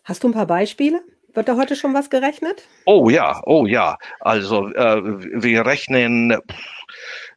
Hast 0.04 0.22
du 0.22 0.28
ein 0.28 0.34
paar 0.34 0.46
Beispiele? 0.46 1.00
Wird 1.32 1.48
da 1.48 1.56
heute 1.56 1.76
schon 1.76 1.94
was 1.94 2.10
gerechnet? 2.10 2.62
Oh 2.84 3.08
ja, 3.10 3.42
oh 3.44 3.66
ja. 3.66 3.98
Also 4.20 4.68
äh, 4.68 5.02
wir 5.42 5.66
rechnen 5.66 6.38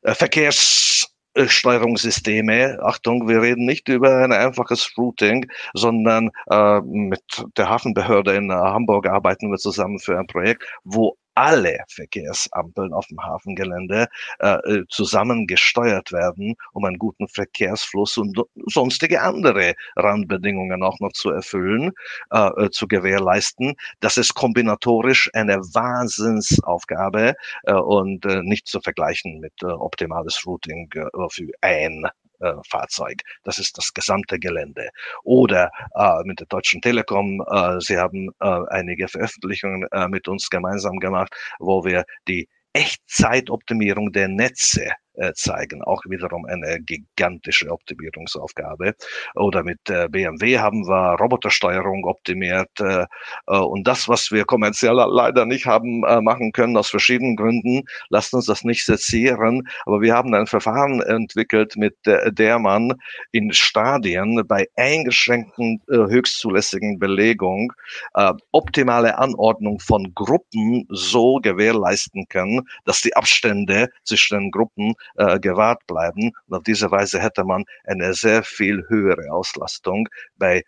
äh, 0.03 0.13
Verkehrs 0.13 1.07
Steuerungssysteme. 1.48 2.79
Achtung, 2.81 3.27
wir 3.27 3.41
reden 3.41 3.65
nicht 3.65 3.88
über 3.88 4.17
ein 4.17 4.31
einfaches 4.31 4.91
Routing, 4.98 5.50
sondern 5.74 6.31
äh, 6.50 6.81
mit 6.81 7.22
der 7.58 7.69
Hafenbehörde 7.69 8.36
in 8.36 8.51
Hamburg 8.51 9.08
arbeiten 9.08 9.51
wir 9.51 9.58
zusammen 9.58 10.00
für 10.00 10.17
ein 10.17 10.27
Projekt, 10.27 10.63
wo 10.84 11.18
alle 11.39 11.77
Verkehrsampeln 11.88 12.93
auf 12.93 13.08
dem 13.08 13.24
Hafengelände 13.24 14.08
äh, 14.39 14.55
äh, 14.55 14.84
zusammen 14.89 15.48
gesteuert 15.48 16.12
werden, 16.12 16.55
um 16.74 16.84
einen 16.84 16.98
guten 16.98 17.29
Verkehrsfluss 17.29 18.17
und 18.17 18.38
sonstige 18.65 19.22
andere 19.22 19.74
Randbedingungen 19.96 20.84
auch 20.84 21.00
noch 21.00 21.13
zu 21.13 21.29
erfüllen, 21.29 21.93
äh, 22.31 22.65
äh, 22.65 22.69
zu 22.72 22.89
gewährleisten. 22.89 23.75
Das 24.01 24.17
ist 24.17 24.34
kombinatorisch 24.34 25.29
eine 25.34 25.60
Wahnsinnsaufgabe 25.60 27.36
äh, 27.63 27.74
und 27.74 28.25
äh, 28.25 28.41
nicht 28.43 28.67
zu 28.67 28.81
vergleichen 28.81 29.39
mit 29.39 29.53
äh, 29.63 29.67
optimales 29.67 30.46
Routing 30.46 30.89
äh, 30.93 31.29
für 31.29 31.51
ein 31.62 32.05
äh, 32.39 32.53
Fahrzeug. 32.69 33.22
Das 33.43 33.60
ist 33.60 33.77
das 33.77 33.93
gesamte 33.93 34.39
Gelände. 34.39 34.89
Oder 35.24 35.72
äh, 35.96 36.24
mit 36.24 36.39
der 36.39 36.48
Deutschen 36.48 36.81
Telekom, 36.81 37.43
äh, 37.50 37.79
sie 37.79 37.98
haben 37.98 38.29
äh, 38.39 38.60
einige 38.69 39.08
Veröffentlichungen 39.08 39.88
äh, 39.91 40.08
mit 40.08 40.27
uns 40.27 40.50
gemeinsam 40.50 41.00
gemacht, 41.00 41.34
wo 41.60 41.84
wir 41.84 42.05
die 42.27 42.48
Echtzeitoptimierung 42.74 44.12
der 44.12 44.27
Netze 44.27 44.91
zeigen. 45.33 45.83
Auch 45.83 46.01
wiederum 46.07 46.45
eine 46.45 46.79
gigantische 46.81 47.69
Optimierungsaufgabe. 47.69 48.93
Oder 49.35 49.63
mit 49.63 49.79
äh, 49.89 50.07
BMW 50.09 50.59
haben 50.59 50.88
wir 50.88 51.15
Robotersteuerung 51.19 52.05
optimiert. 52.05 52.69
Äh, 52.79 53.05
äh, 53.47 53.57
und 53.57 53.88
das, 53.88 54.07
was 54.07 54.31
wir 54.31 54.45
kommerziell 54.45 54.95
leider 54.95 55.45
nicht 55.45 55.65
haben 55.65 56.03
äh, 56.05 56.21
machen 56.21 56.51
können, 56.51 56.77
aus 56.77 56.89
verschiedenen 56.89 57.35
Gründen, 57.35 57.83
lasst 58.09 58.33
uns 58.33 58.45
das 58.45 58.63
nicht 58.63 58.85
sezieren. 58.85 59.67
Aber 59.85 60.01
wir 60.01 60.13
haben 60.13 60.33
ein 60.33 60.47
Verfahren 60.47 61.01
entwickelt, 61.01 61.75
mit 61.75 61.95
der, 62.05 62.59
man 62.59 62.93
in 63.31 63.53
Stadien 63.53 64.41
bei 64.47 64.67
eingeschränkten 64.75 65.81
äh, 65.89 65.95
höchstzulässigen 65.95 66.99
Belegung 66.99 67.71
äh, 68.15 68.33
optimale 68.51 69.17
Anordnung 69.17 69.79
von 69.79 70.13
Gruppen 70.13 70.85
so 70.89 71.35
gewährleisten 71.41 72.27
kann, 72.27 72.61
dass 72.85 73.01
die 73.01 73.15
Abstände 73.15 73.89
zwischen 74.03 74.39
den 74.39 74.51
Gruppen 74.51 74.95
äh, 75.15 75.39
gewahrt 75.39 75.85
bleiben. 75.87 76.31
Und 76.47 76.57
auf 76.57 76.63
diese 76.63 76.91
Weise 76.91 77.19
hätte 77.19 77.43
man 77.43 77.65
eine 77.85 78.13
sehr 78.13 78.43
viel 78.43 78.85
höhere 78.87 79.31
Auslastung 79.31 80.07
bei 80.37 80.63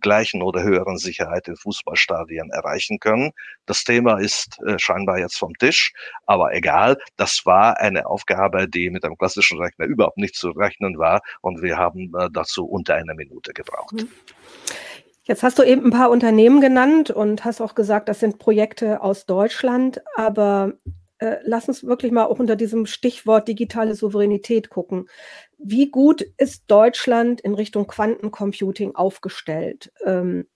gleichen 0.00 0.42
oder 0.42 0.62
höheren 0.62 0.98
Sicherheit 0.98 1.48
in 1.48 1.56
Fußballstadien 1.56 2.50
erreichen 2.50 2.98
können. 2.98 3.32
Das 3.66 3.84
Thema 3.84 4.18
ist 4.18 4.58
äh, 4.66 4.78
scheinbar 4.78 5.18
jetzt 5.18 5.38
vom 5.38 5.54
Tisch, 5.54 5.92
aber 6.26 6.54
egal, 6.54 6.98
das 7.16 7.42
war 7.44 7.78
eine 7.78 8.06
Aufgabe, 8.06 8.68
die 8.68 8.90
mit 8.90 9.04
einem 9.04 9.16
klassischen 9.16 9.58
Rechner 9.60 9.86
überhaupt 9.86 10.18
nicht 10.18 10.34
zu 10.34 10.50
rechnen 10.50 10.98
war 10.98 11.20
und 11.40 11.62
wir 11.62 11.76
haben 11.76 12.12
äh, 12.18 12.28
dazu 12.32 12.66
unter 12.66 12.94
einer 12.94 13.14
Minute 13.14 13.52
gebraucht. 13.52 13.92
Mhm. 13.92 14.08
Jetzt 15.26 15.42
hast 15.42 15.58
du 15.58 15.62
eben 15.62 15.86
ein 15.86 15.90
paar 15.90 16.10
Unternehmen 16.10 16.60
genannt 16.60 17.10
und 17.10 17.46
hast 17.46 17.62
auch 17.62 17.74
gesagt, 17.74 18.10
das 18.10 18.20
sind 18.20 18.38
Projekte 18.38 19.00
aus 19.00 19.24
Deutschland, 19.24 20.02
aber 20.16 20.74
äh, 21.18 21.36
lass 21.44 21.68
uns 21.68 21.84
wirklich 21.84 22.12
mal 22.12 22.24
auch 22.26 22.38
unter 22.38 22.56
diesem 22.56 22.86
Stichwort 22.86 23.48
digitale 23.48 23.94
Souveränität 23.94 24.70
gucken. 24.70 25.08
Wie 25.58 25.90
gut 25.90 26.22
ist 26.38 26.64
Deutschland 26.68 27.40
in 27.40 27.54
Richtung 27.54 27.86
Quantencomputing 27.86 28.94
aufgestellt? 28.94 29.92
Ähm, 30.04 30.46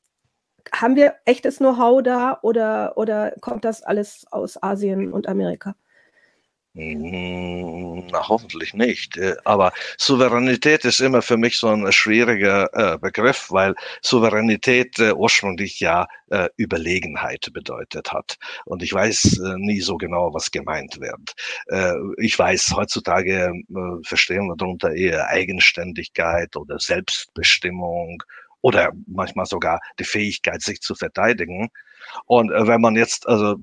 haben 0.73 0.97
wir 0.97 1.15
echtes 1.25 1.59
Know-how 1.59 2.03
da 2.03 2.39
oder, 2.43 2.97
oder 2.97 3.35
kommt 3.41 3.65
das 3.65 3.83
alles 3.83 4.27
aus 4.31 4.63
Asien 4.63 5.13
und 5.13 5.29
Amerika? 5.29 5.77
Hm, 6.75 8.07
na, 8.13 8.29
hoffentlich 8.29 8.73
nicht. 8.75 9.17
Äh, 9.17 9.37
aber 9.45 9.73
Souveränität 9.97 10.85
ist 10.85 11.01
immer 11.01 11.23
für 11.23 11.37
mich 11.37 11.57
so 11.59 11.69
ein 11.69 11.91
schwieriger 11.93 12.69
äh, 12.95 12.99
Begriff, 12.99 13.47
weil 13.51 13.75
Souveränität 14.03 14.99
äh, 14.99 15.13
ursprünglich 15.13 15.81
ja 15.81 16.07
äh, 16.31 16.49
Überlegenheit 16.57 17.51
bedeutet 17.53 18.13
hat. 18.13 18.37
Und 18.65 18.83
ich 18.83 18.93
weiß 18.93 19.39
äh, 19.39 19.55
nie 19.59 19.81
so 19.81 19.97
genau, 19.97 20.33
was 20.35 20.51
gemeint 20.51 21.01
wird. 21.01 21.35
Äh, 21.67 21.95
ich 22.19 22.39
weiß, 22.39 22.75
heutzutage 22.77 23.53
verstehen 24.05 24.47
wir 24.47 24.57
darunter 24.57 24.93
eher 24.95 25.29
Eigenständigkeit 25.29 26.55
oder 26.57 26.79
Selbstbestimmung 26.79 28.23
oder 28.61 28.93
manchmal 29.07 29.47
sogar 29.47 29.81
die 29.99 30.05
Fähigkeit, 30.05 30.63
sich 30.63 30.81
zu 30.81 30.95
verteidigen. 30.95 31.69
Und 32.27 32.51
äh, 32.51 32.67
wenn 32.67 32.81
man 32.81 32.97
jetzt 32.97 33.27
also 33.29 33.57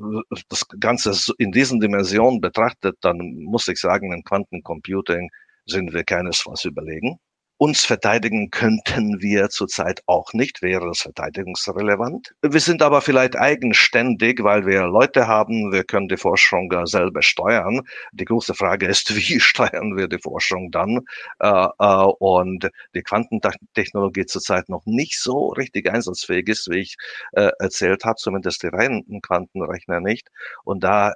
das 0.50 0.68
Ganze 0.80 1.34
in 1.38 1.52
diesen 1.52 1.80
Dimensionen 1.80 2.42
betrachtet, 2.42 2.98
dann 3.02 3.18
muss 3.36 3.68
ich 3.68 3.80
sagen, 3.80 4.12
in 4.14 4.24
Quantencomputing 4.24 5.30
sind 5.66 5.94
wir 5.94 6.04
keinesfalls 6.04 6.66
überlegen. 6.66 7.20
Uns 7.57 7.85
verteidigen 7.85 8.51
könnten 8.51 9.21
wir 9.21 9.47
zurzeit 9.47 10.01
auch 10.07 10.33
nicht, 10.33 10.62
wäre 10.62 10.88
das 10.88 11.00
verteidigungsrelevant. 11.00 12.35
Wir 12.41 12.59
sind 12.59 12.81
aber 12.81 13.00
vielleicht 13.00 13.38
eigenständig, 13.38 14.43
weil 14.43 14.65
wir 14.65 14.88
Leute 14.88 15.27
haben, 15.27 15.71
wir 15.71 15.85
können 15.85 16.09
die 16.09 16.17
Forschung 16.17 16.69
selber 16.85 17.21
steuern. 17.21 17.83
Die 18.12 18.25
große 18.25 18.55
Frage 18.55 18.88
ist, 18.88 19.15
wie 19.15 19.39
steuern 19.39 19.95
wir 19.95 20.09
die 20.09 20.19
Forschung 20.19 20.69
dann? 20.69 21.05
Äh, 21.39 21.67
äh, 21.79 22.12
und 22.19 22.69
die 22.93 23.03
Quantentechnologie 23.03 24.25
zurzeit 24.25 24.67
noch 24.67 24.85
nicht 24.85 25.17
so 25.21 25.47
richtig 25.47 25.89
einsatzfähig 25.89 26.50
ist, 26.50 26.69
wie 26.69 26.79
ich 26.79 26.97
äh, 27.31 27.51
erzählt 27.59 28.03
habe, 28.03 28.17
zumindest 28.17 28.63
die 28.63 28.67
reinen 28.67 29.21
Quantenrechner 29.21 30.01
nicht. 30.01 30.29
Und 30.65 30.83
da 30.83 31.13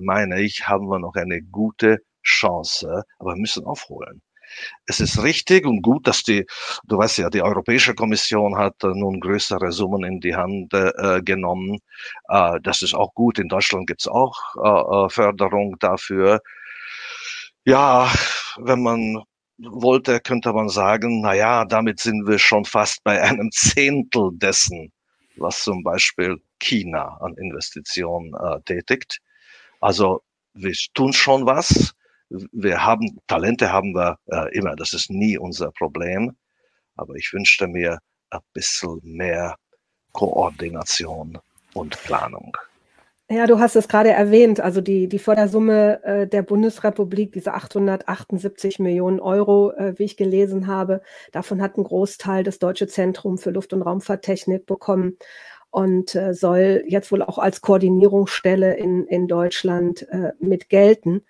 meine 0.00 0.40
ich, 0.40 0.66
haben 0.66 0.88
wir 0.88 0.98
noch 0.98 1.14
eine 1.14 1.42
gute 1.42 1.98
Chance, 2.22 3.04
aber 3.18 3.36
müssen 3.36 3.64
aufholen. 3.64 4.22
Es 4.86 5.00
ist 5.00 5.22
richtig 5.22 5.66
und 5.66 5.82
gut, 5.82 6.06
dass 6.06 6.22
die, 6.22 6.46
du 6.84 6.98
weißt 6.98 7.18
ja, 7.18 7.30
die 7.30 7.42
Europäische 7.42 7.94
Kommission 7.94 8.56
hat 8.56 8.82
äh, 8.84 8.88
nun 8.88 9.20
größere 9.20 9.72
Summen 9.72 10.04
in 10.04 10.20
die 10.20 10.34
Hand 10.34 10.72
äh, 10.74 11.22
genommen. 11.22 11.78
Äh, 12.28 12.60
das 12.62 12.82
ist 12.82 12.94
auch 12.94 13.14
gut. 13.14 13.38
In 13.38 13.48
Deutschland 13.48 13.86
gibt 13.86 14.02
es 14.02 14.08
auch 14.08 14.36
äh, 14.56 15.06
äh, 15.06 15.08
Förderung 15.10 15.76
dafür. 15.78 16.40
Ja, 17.64 18.12
wenn 18.58 18.82
man 18.82 19.22
wollte, 19.58 20.20
könnte 20.20 20.52
man 20.52 20.68
sagen, 20.68 21.20
na 21.20 21.34
ja, 21.34 21.64
damit 21.64 22.00
sind 22.00 22.26
wir 22.26 22.38
schon 22.38 22.64
fast 22.64 23.04
bei 23.04 23.20
einem 23.22 23.50
Zehntel 23.52 24.30
dessen, 24.32 24.92
was 25.36 25.62
zum 25.62 25.82
Beispiel 25.82 26.36
China 26.58 27.18
an 27.20 27.34
Investitionen 27.36 28.32
äh, 28.34 28.60
tätigt. 28.64 29.18
Also 29.80 30.22
wir 30.54 30.72
tun 30.94 31.12
schon 31.12 31.46
was. 31.46 31.94
Wir 32.30 32.84
haben 32.84 33.18
Talente 33.26 33.72
haben 33.72 33.94
wir 33.94 34.18
äh, 34.26 34.56
immer. 34.56 34.76
Das 34.76 34.92
ist 34.92 35.10
nie 35.10 35.36
unser 35.36 35.72
Problem. 35.72 36.32
Aber 36.96 37.14
ich 37.16 37.32
wünschte 37.32 37.66
mir 37.66 37.98
ein 38.30 38.40
bisschen 38.52 39.00
mehr 39.02 39.56
Koordination 40.12 41.38
und 41.74 42.02
Planung. 42.04 42.56
Ja, 43.32 43.46
du 43.46 43.60
hast 43.60 43.76
es 43.76 43.86
gerade 43.86 44.10
erwähnt, 44.10 44.58
also 44.58 44.80
die, 44.80 45.06
die 45.06 45.20
Fördersumme 45.20 46.02
äh, 46.02 46.26
der 46.26 46.42
Bundesrepublik, 46.42 47.32
diese 47.32 47.54
878 47.54 48.80
Millionen 48.80 49.20
Euro, 49.20 49.70
äh, 49.70 49.96
wie 49.96 50.02
ich 50.02 50.16
gelesen 50.16 50.66
habe, 50.66 51.00
davon 51.30 51.62
hat 51.62 51.78
ein 51.78 51.84
Großteil 51.84 52.42
das 52.42 52.58
Deutsche 52.58 52.88
Zentrum 52.88 53.38
für 53.38 53.50
Luft- 53.50 53.72
und 53.72 53.82
Raumfahrttechnik 53.82 54.66
bekommen 54.66 55.16
und 55.70 56.16
äh, 56.16 56.34
soll 56.34 56.82
jetzt 56.88 57.12
wohl 57.12 57.22
auch 57.22 57.38
als 57.38 57.60
Koordinierungsstelle 57.60 58.74
in, 58.74 59.06
in 59.06 59.28
Deutschland 59.28 60.08
äh, 60.10 60.32
mit 60.40 60.68
gelten. 60.68 61.22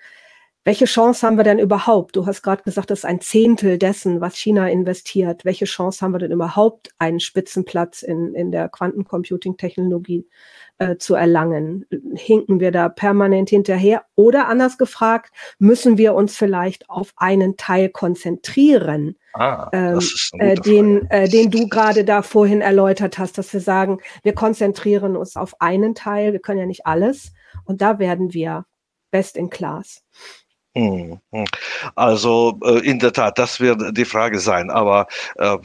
Welche 0.63 0.85
Chance 0.85 1.27
haben 1.27 1.39
wir 1.39 1.45
denn 1.45 1.59
überhaupt? 1.59 2.17
Du 2.17 2.27
hast 2.27 2.43
gerade 2.43 2.63
gesagt, 2.63 2.91
das 2.91 3.01
ist 3.01 3.05
ein 3.07 3.23
Zehntel 3.23 3.79
dessen, 3.79 4.21
was 4.21 4.37
China 4.37 4.69
investiert. 4.69 5.47
Welche 5.47 5.65
Chance 5.65 6.03
haben 6.03 6.13
wir 6.13 6.19
denn 6.19 6.33
überhaupt, 6.33 6.91
einen 6.99 7.19
Spitzenplatz 7.19 8.03
in, 8.03 8.35
in 8.35 8.53
der 8.53 8.69
Quantencomputing-Technologie 8.69 10.29
äh, 10.77 10.97
zu 10.99 11.15
erlangen? 11.15 11.87
Hinken 12.15 12.61
wir 12.61 12.73
da 12.73 12.91
permanent 12.91 13.49
hinterher? 13.49 14.05
Oder 14.17 14.49
anders 14.49 14.77
gefragt, 14.77 15.33
müssen 15.59 15.97
wir 15.97 16.15
uns 16.15 16.37
vielleicht 16.37 16.91
auf 16.91 17.15
einen 17.17 17.57
Teil 17.57 17.89
konzentrieren, 17.89 19.17
ah, 19.33 19.71
ähm, 19.73 20.01
äh, 20.41 20.57
den, 20.57 21.11
äh, 21.11 21.27
den 21.31 21.51
du 21.51 21.69
gerade 21.69 22.05
da 22.05 22.21
vorhin 22.21 22.61
erläutert 22.61 23.19
hast, 23.19 23.39
dass 23.39 23.51
wir 23.55 23.61
sagen, 23.61 23.99
wir 24.23 24.35
konzentrieren 24.35 25.17
uns 25.17 25.37
auf 25.37 25.59
einen 25.59 25.95
Teil, 25.95 26.35
wir 26.35 26.41
können 26.41 26.61
ja 26.61 26.67
nicht 26.67 26.85
alles. 26.85 27.33
Und 27.65 27.81
da 27.81 27.99
werden 27.99 28.35
wir 28.35 28.67
best 29.11 29.39
in 29.39 29.49
class. 29.49 30.05
Hm, 30.77 31.19
hm. 31.33 31.45
Also 31.97 32.57
äh, 32.65 32.79
in 32.89 33.01
der 33.01 33.13
Tat, 33.13 33.39
das 33.39 33.59
wird 33.59 33.97
die 33.97 34.05
Frage 34.05 34.39
sein. 34.39 34.71
Aber 34.71 35.09
äh, 35.37 35.57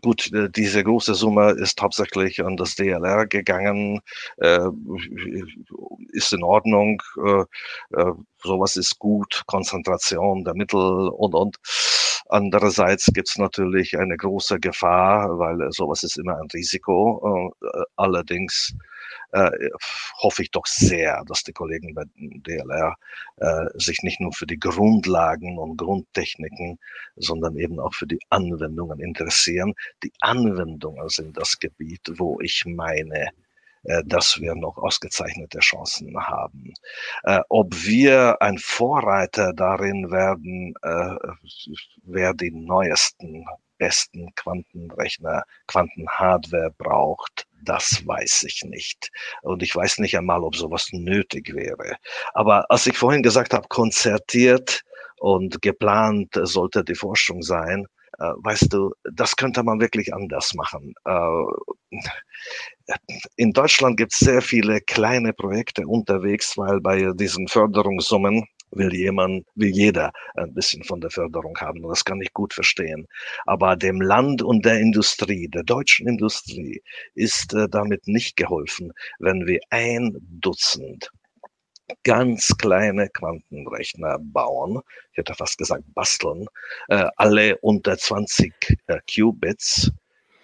gut, 0.00 0.32
äh, 0.32 0.48
diese 0.48 0.82
große 0.82 1.14
Summe 1.14 1.50
ist 1.52 1.80
hauptsächlich 1.82 2.42
an 2.42 2.56
das 2.56 2.74
DLR 2.74 3.26
gegangen, 3.26 4.00
äh, 4.38 4.60
ist 6.12 6.32
in 6.32 6.42
Ordnung. 6.42 7.02
Äh, 7.22 7.44
äh, 8.00 8.12
sowas 8.42 8.76
ist 8.76 8.98
gut, 8.98 9.42
Konzentration 9.46 10.42
der 10.44 10.54
Mittel 10.54 10.80
und 11.10 11.34
und. 11.34 11.56
Andererseits 12.28 13.06
gibt 13.12 13.28
es 13.28 13.36
natürlich 13.36 13.98
eine 13.98 14.16
große 14.16 14.58
Gefahr, 14.58 15.38
weil 15.38 15.70
sowas 15.70 16.02
ist 16.02 16.16
immer 16.18 16.36
ein 16.38 16.48
Risiko. 16.54 17.52
allerdings 17.96 18.74
äh, 19.36 19.70
hoffe 20.22 20.42
ich 20.42 20.50
doch 20.50 20.66
sehr, 20.66 21.22
dass 21.26 21.42
die 21.42 21.52
Kollegen 21.52 21.94
bei 21.94 22.04
DLR 22.16 22.96
äh, 23.36 23.66
sich 23.74 24.02
nicht 24.02 24.20
nur 24.20 24.32
für 24.32 24.46
die 24.46 24.58
Grundlagen 24.58 25.58
und 25.58 25.76
Grundtechniken, 25.76 26.78
sondern 27.16 27.56
eben 27.56 27.78
auch 27.78 27.94
für 27.94 28.06
die 28.06 28.20
Anwendungen 28.30 29.00
interessieren. 29.00 29.74
Die 30.02 30.12
Anwendungen 30.20 31.08
sind 31.08 31.36
das 31.36 31.58
Gebiet, 31.58 32.00
wo 32.16 32.40
ich 32.40 32.64
meine, 32.66 33.30
äh, 33.84 34.02
dass 34.04 34.40
wir 34.40 34.54
noch 34.54 34.78
ausgezeichnete 34.78 35.58
Chancen 35.60 36.16
haben. 36.18 36.72
Äh, 37.24 37.40
ob 37.50 37.74
wir 37.84 38.40
ein 38.40 38.58
Vorreiter 38.58 39.52
darin 39.52 40.10
werden, 40.10 40.74
äh, 40.82 41.14
wer 42.04 42.34
die 42.34 42.52
neuesten, 42.52 43.44
besten 43.78 44.34
Quantenrechner, 44.34 45.42
Quantenhardware 45.66 46.74
braucht, 46.76 47.46
das 47.62 48.06
weiß 48.06 48.44
ich 48.44 48.62
nicht. 48.64 49.10
Und 49.42 49.62
ich 49.62 49.74
weiß 49.74 49.98
nicht 49.98 50.16
einmal, 50.16 50.42
ob 50.42 50.56
sowas 50.56 50.88
nötig 50.92 51.54
wäre. 51.54 51.96
Aber 52.34 52.70
als 52.70 52.86
ich 52.86 52.96
vorhin 52.96 53.22
gesagt 53.22 53.54
habe, 53.54 53.68
konzertiert 53.68 54.82
und 55.18 55.62
geplant 55.62 56.30
sollte 56.34 56.84
die 56.84 56.94
Forschung 56.94 57.42
sein, 57.42 57.86
äh, 58.18 58.32
weißt 58.36 58.72
du, 58.72 58.94
das 59.12 59.36
könnte 59.36 59.62
man 59.62 59.80
wirklich 59.80 60.14
anders 60.14 60.54
machen. 60.54 60.94
Äh, 61.04 62.94
in 63.36 63.52
Deutschland 63.52 63.96
gibt 63.96 64.12
es 64.12 64.20
sehr 64.20 64.40
viele 64.42 64.80
kleine 64.80 65.32
Projekte 65.32 65.86
unterwegs, 65.86 66.56
weil 66.56 66.80
bei 66.80 67.12
diesen 67.14 67.48
Förderungssummen 67.48 68.46
will 68.70 68.94
jemand, 68.94 69.46
will 69.54 69.70
jeder 69.70 70.12
ein 70.34 70.54
bisschen 70.54 70.82
von 70.84 71.00
der 71.00 71.10
Förderung 71.10 71.56
haben. 71.58 71.84
Und 71.84 71.90
das 71.90 72.04
kann 72.04 72.20
ich 72.20 72.32
gut 72.32 72.54
verstehen. 72.54 73.06
Aber 73.46 73.76
dem 73.76 74.00
Land 74.00 74.42
und 74.42 74.64
der 74.64 74.80
Industrie, 74.80 75.48
der 75.48 75.62
deutschen 75.62 76.08
Industrie, 76.08 76.82
ist 77.14 77.54
äh, 77.54 77.68
damit 77.68 78.06
nicht 78.06 78.36
geholfen, 78.36 78.92
wenn 79.18 79.46
wir 79.46 79.60
ein 79.70 80.16
Dutzend 80.20 81.10
ganz 82.02 82.56
kleine 82.58 83.08
Quantenrechner 83.08 84.18
bauen, 84.20 84.80
ich 85.12 85.18
hätte 85.18 85.34
fast 85.34 85.58
gesagt 85.58 85.84
basteln, 85.94 86.46
äh, 86.88 87.06
alle 87.16 87.58
unter 87.58 87.96
20 87.96 88.52
äh, 88.88 88.98
Qubits 89.08 89.92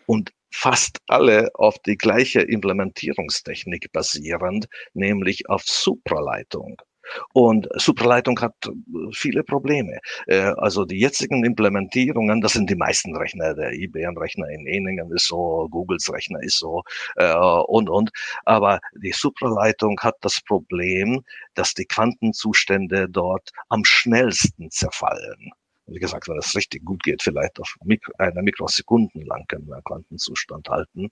und 0.06 0.30
fast 0.50 0.98
alle 1.08 1.50
auf 1.54 1.78
die 1.80 1.96
gleiche 1.96 2.42
Implementierungstechnik 2.42 3.90
basierend, 3.92 4.68
nämlich 4.94 5.48
auf 5.48 5.62
Supraleitung. 5.64 6.80
Und 7.32 7.68
Supraleitung 7.76 8.40
hat 8.40 8.54
äh, 8.66 8.70
viele 9.12 9.42
Probleme. 9.42 9.98
Äh, 10.26 10.52
also 10.56 10.84
die 10.84 10.98
jetzigen 10.98 11.44
Implementierungen, 11.44 12.40
das 12.40 12.52
sind 12.54 12.70
die 12.70 12.76
meisten 12.76 13.16
Rechner, 13.16 13.54
der 13.54 13.72
IBM-Rechner 13.72 14.48
in 14.48 14.66
Eningen 14.66 15.10
ist 15.12 15.26
so, 15.26 15.68
Googles 15.70 16.12
Rechner 16.12 16.42
ist 16.42 16.58
so 16.58 16.82
äh, 17.16 17.34
und, 17.34 17.90
und. 17.90 18.10
Aber 18.44 18.80
die 18.94 19.12
Supraleitung 19.12 19.98
hat 20.00 20.16
das 20.20 20.40
Problem, 20.40 21.22
dass 21.54 21.74
die 21.74 21.86
Quantenzustände 21.86 23.08
dort 23.08 23.50
am 23.68 23.84
schnellsten 23.84 24.70
zerfallen 24.70 25.52
wie 25.92 25.98
gesagt, 25.98 26.28
wenn 26.28 26.38
es 26.38 26.56
richtig 26.56 26.84
gut 26.84 27.02
geht, 27.02 27.22
vielleicht 27.22 27.60
auf 27.60 27.76
Mikro, 27.84 28.12
einer 28.18 28.42
Mikrosekunden 28.42 29.24
lang 29.24 29.46
können 29.48 29.66
wir 29.66 29.80
Quantenzustand 29.82 30.68
halten. 30.68 31.10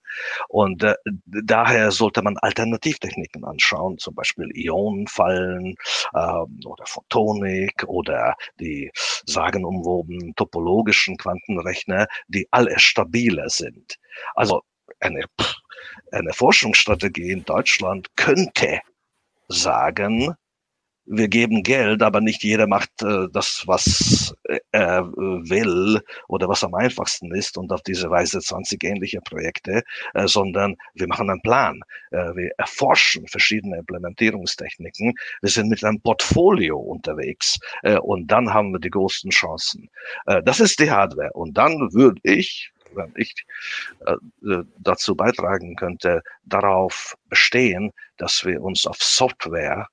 Und 0.49 0.83
äh, 0.83 0.95
daher 1.27 1.91
sollte 1.91 2.23
man 2.23 2.37
Alternativtechniken 2.39 3.45
anschauen, 3.45 3.99
zum 3.99 4.15
Beispiel 4.15 4.51
Ionenfallen 4.55 5.77
äh, 6.15 6.67
oder 6.67 6.87
Photonik 6.87 7.85
oder 7.87 8.35
die 8.59 8.91
sagenumwobenen 9.27 10.35
topologischen 10.35 11.17
Quantenrechner, 11.17 12.07
die 12.29 12.47
alle 12.51 12.79
stabiler 12.79 13.49
sind. 13.49 13.97
Also 14.35 14.63
eine, 15.01 15.25
eine 16.13 16.33
Forschungsstrategie 16.33 17.31
in 17.31 17.45
Deutschland 17.45 18.09
könnte 18.17 18.81
sagen, 19.49 20.35
wir 21.11 21.29
geben 21.29 21.63
Geld, 21.63 22.03
aber 22.03 22.21
nicht 22.21 22.43
jeder 22.45 22.67
macht 22.67 23.03
äh, 23.03 23.27
das, 23.33 23.65
was 23.67 24.35
er 24.73 25.07
will 25.13 26.01
oder 26.29 26.49
was 26.49 26.63
am 26.63 26.75
einfachsten 26.75 27.35
ist 27.35 27.59
und 27.59 27.73
auf 27.73 27.83
diese 27.83 28.11
Weise 28.11 28.41
20 28.41 28.83
ähnliche 28.85 29.21
Projekte, 29.21 29.83
äh, 30.15 30.27
sondern 30.27 30.77
wir 30.95 31.09
machen 31.09 31.29
einen 31.29 31.43
Plan. 31.43 31.81
Äh, 32.13 32.35
wir 32.37 32.51
erforschen 32.59 33.27
verschiedene 33.27 33.79
Implementierungstechniken. 33.79 35.15
Wir 35.41 35.51
sind 35.51 35.69
mit 35.69 35.83
einem 35.83 36.01
Portfolio 36.01 36.79
unterwegs 36.79 37.59
äh, 37.83 37.99
und 37.99 38.29
dann 38.29 38.55
haben 38.55 38.73
wir 38.73 38.81
die 38.81 38.91
großen 38.91 39.31
Chancen. 39.31 39.91
Äh, 40.27 40.43
das 40.45 40.61
ist 40.61 40.79
die 40.79 40.91
Hardware. 40.91 41.33
Und 41.33 41.59
dann 41.59 41.93
würde 41.93 42.21
ich, 42.23 42.71
wenn 42.95 43.13
ich 43.17 43.35
äh, 44.07 44.17
dazu 44.79 45.17
beitragen 45.17 45.75
könnte, 45.75 46.23
darauf 46.45 47.17
bestehen, 47.29 47.93
dass 48.17 48.45
wir 48.45 48.63
uns 48.63 48.87
auf 48.87 48.99
Software 48.99 49.89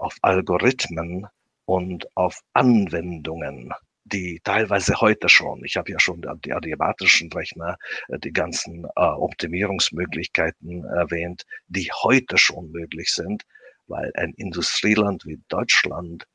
auf 0.00 0.16
Algorithmen 0.22 1.26
und 1.64 2.06
auf 2.16 2.40
Anwendungen, 2.52 3.72
die 4.04 4.40
teilweise 4.42 5.00
heute 5.00 5.28
schon, 5.28 5.62
ich 5.64 5.76
habe 5.76 5.92
ja 5.92 6.00
schon 6.00 6.22
die 6.44 6.52
adiabatischen 6.52 7.32
Rechner, 7.32 7.76
äh, 8.08 8.18
die 8.18 8.32
ganzen 8.32 8.84
äh, 8.96 9.00
Optimierungsmöglichkeiten 9.00 10.84
erwähnt, 10.84 11.44
die 11.68 11.90
heute 12.02 12.38
schon 12.38 12.70
möglich 12.72 13.12
sind, 13.12 13.44
weil 13.86 14.10
ein 14.14 14.32
Industrieland 14.34 15.26
wie 15.26 15.40
Deutschland 15.48 16.26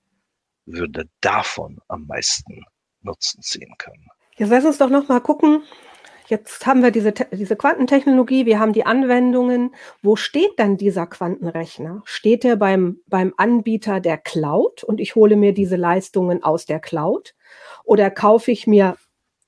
würde 0.66 1.10
davon 1.22 1.80
am 1.88 2.06
meisten 2.06 2.64
Nutzen 3.02 3.42
ziehen 3.42 3.74
können. 3.78 4.08
Jetzt 4.38 4.50
lass 4.50 4.66
uns 4.66 4.78
doch 4.78 4.90
noch 4.90 5.08
mal 5.08 5.22
gucken, 5.22 5.64
Jetzt 6.28 6.66
haben 6.66 6.82
wir 6.82 6.92
diese, 6.92 7.14
diese 7.32 7.56
Quantentechnologie, 7.56 8.46
wir 8.46 8.60
haben 8.60 8.74
die 8.74 8.86
Anwendungen. 8.86 9.76
Wo 10.02 10.16
steht 10.16 10.54
dann 10.58 10.78
dieser 10.78 11.06
Quantenrechner? 11.06 12.02
Steht 12.06 12.44
er 12.44 12.56
beim, 12.56 13.00
beim 13.08 13.34
Anbieter 13.38 14.00
der 14.00 14.18
Cloud 14.18 14.84
und 14.84 15.00
ich 15.00 15.16
hole 15.16 15.36
mir 15.36 15.54
diese 15.54 15.76
Leistungen 15.76 16.44
aus 16.44 16.66
der 16.66 16.80
Cloud? 16.80 17.36
Oder 17.84 18.10
kaufe 18.10 18.52
ich 18.52 18.66
mir 18.66 18.96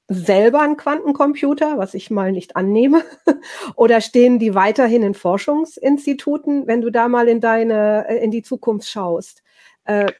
selber 0.07 0.61
einen 0.61 0.77
Quantencomputer, 0.77 1.77
was 1.77 1.95
ich 1.95 2.11
mal 2.11 2.31
nicht 2.31 2.55
annehme? 2.55 3.03
Oder 3.75 3.99
stehen 3.99 4.37
die 4.37 4.53
weiterhin 4.53 5.03
in 5.03 5.15
Forschungsinstituten, 5.15 6.67
wenn 6.67 6.81
du 6.81 6.91
da 6.91 7.07
mal 7.07 7.27
in 7.27 7.41
deine, 7.41 8.07
in 8.21 8.31
die 8.31 8.43
Zukunft 8.43 8.87
schaust? 8.87 9.43
Äh, 9.85 10.11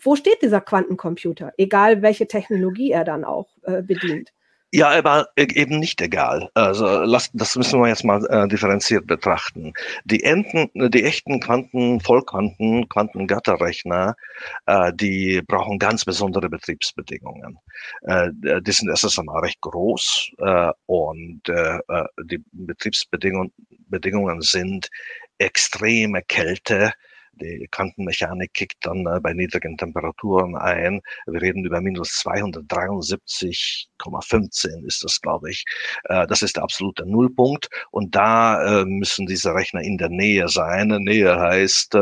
wo 0.00 0.16
steht 0.16 0.40
dieser 0.42 0.60
Quantencomputer? 0.60 1.52
Egal 1.58 2.02
welche 2.02 2.26
Technologie 2.28 2.92
er 2.92 3.04
dann 3.04 3.24
auch 3.24 3.48
äh, 3.62 3.82
bedient. 3.82 4.32
Ja, 4.76 4.90
aber 4.90 5.30
e-, 5.36 5.54
eben 5.54 5.78
nicht 5.78 6.02
egal. 6.02 6.50
Also 6.52 6.86
lass, 6.86 7.30
das 7.32 7.56
müssen 7.56 7.80
wir 7.80 7.88
jetzt 7.88 8.04
mal 8.04 8.22
äh, 8.26 8.46
differenziert 8.46 9.06
betrachten. 9.06 9.72
Die 10.04 10.22
Enten, 10.22 10.68
die 10.90 11.02
echten 11.02 11.40
Quanten, 11.40 11.98
Vollquanten, 12.00 12.86
Quantengatterrechner, 12.90 14.16
äh, 14.66 14.92
die 14.92 15.40
brauchen 15.40 15.78
ganz 15.78 16.04
besondere 16.04 16.50
Betriebsbedingungen. 16.50 17.58
Äh, 18.02 18.28
die 18.60 18.72
sind 18.72 18.90
erstens 18.90 19.18
einmal 19.18 19.40
recht 19.40 19.62
groß 19.62 20.32
äh, 20.40 20.72
und 20.84 21.48
äh, 21.48 21.78
äh 21.88 22.04
die 22.24 22.44
Betriebsbedingungen 22.52 23.52
Bedingungen 23.88 24.42
sind 24.42 24.90
extreme 25.38 26.20
Kälte, 26.20 26.92
die 27.40 27.66
Quantenmechanik 27.70 28.52
kickt 28.54 28.86
dann 28.86 29.06
äh, 29.06 29.20
bei 29.20 29.32
niedrigen 29.32 29.76
Temperaturen 29.76 30.56
ein. 30.56 31.00
Wir 31.26 31.42
reden 31.42 31.64
über 31.64 31.80
minus 31.80 32.08
273,15 32.24 34.86
ist 34.86 35.04
das, 35.04 35.20
glaube 35.20 35.50
ich. 35.50 35.64
Äh, 36.04 36.26
das 36.26 36.42
ist 36.42 36.56
der 36.56 36.64
absolute 36.64 37.06
Nullpunkt. 37.06 37.68
Und 37.90 38.14
da 38.14 38.80
äh, 38.80 38.84
müssen 38.84 39.26
diese 39.26 39.54
Rechner 39.54 39.80
in 39.82 39.98
der 39.98 40.08
Nähe 40.08 40.48
sein. 40.48 40.88
Nähe 40.88 41.38
heißt 41.38 41.96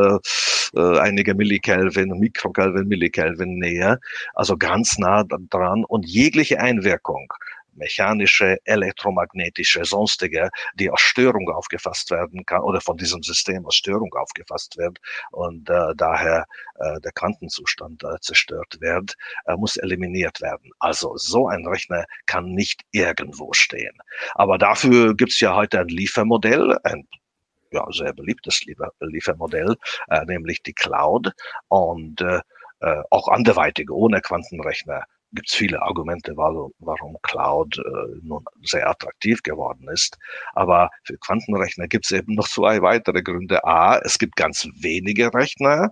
einige 0.74 1.34
Millikelvin, 1.34 2.08
Mikrokelvin, 2.18 2.88
Millikelvin 2.88 3.58
Nähe. 3.58 4.00
Also 4.34 4.56
ganz 4.56 4.98
nah 4.98 5.24
dran. 5.50 5.84
Und 5.84 6.06
jegliche 6.06 6.60
Einwirkung 6.60 7.32
mechanische, 7.76 8.58
elektromagnetische, 8.64 9.84
sonstige, 9.84 10.50
die 10.74 10.90
als 10.90 11.00
Störung 11.00 11.48
aufgefasst 11.50 12.10
werden 12.10 12.44
kann 12.46 12.62
oder 12.62 12.80
von 12.80 12.96
diesem 12.96 13.22
System 13.22 13.66
als 13.66 13.76
Störung 13.76 14.12
aufgefasst 14.14 14.76
wird 14.76 14.98
und 15.30 15.68
äh, 15.68 15.94
daher 15.96 16.46
äh, 16.80 17.00
der 17.00 17.12
Quantenzustand 17.12 18.02
äh, 18.04 18.18
zerstört 18.20 18.76
wird, 18.80 19.14
äh, 19.46 19.56
muss 19.56 19.76
eliminiert 19.76 20.40
werden. 20.40 20.70
Also 20.78 21.16
so 21.16 21.48
ein 21.48 21.66
Rechner 21.66 22.04
kann 22.26 22.46
nicht 22.46 22.82
irgendwo 22.92 23.52
stehen. 23.52 23.96
Aber 24.34 24.58
dafür 24.58 25.14
gibt 25.14 25.32
es 25.32 25.40
ja 25.40 25.54
heute 25.54 25.80
ein 25.80 25.88
Liefermodell, 25.88 26.76
ein 26.84 27.06
ja, 27.70 27.84
sehr 27.90 28.12
beliebtes 28.12 28.64
Liefermodell, 29.00 29.76
äh, 30.08 30.24
nämlich 30.24 30.62
die 30.62 30.74
Cloud 30.74 31.32
und 31.68 32.20
äh, 32.20 32.40
äh 32.80 33.02
auch 33.10 33.28
anderweitig 33.28 33.90
ohne 33.90 34.20
Quantenrechner 34.20 35.04
gibt 35.34 35.48
es 35.50 35.54
viele 35.54 35.82
Argumente, 35.82 36.36
warum, 36.36 37.16
Cloud 37.22 37.78
äh, 37.78 37.82
nun 38.22 38.44
sehr 38.62 38.88
attraktiv 38.88 39.42
geworden 39.42 39.88
ist. 39.88 40.16
Aber 40.52 40.90
für 41.04 41.18
Quantenrechner 41.18 41.88
gibt 41.88 42.06
es 42.06 42.12
eben 42.12 42.34
noch 42.34 42.48
zwei 42.48 42.82
weitere 42.82 43.22
Gründe. 43.22 43.64
A, 43.64 43.98
es 43.98 44.18
gibt 44.18 44.36
ganz 44.36 44.68
wenige 44.74 45.32
Rechner 45.34 45.90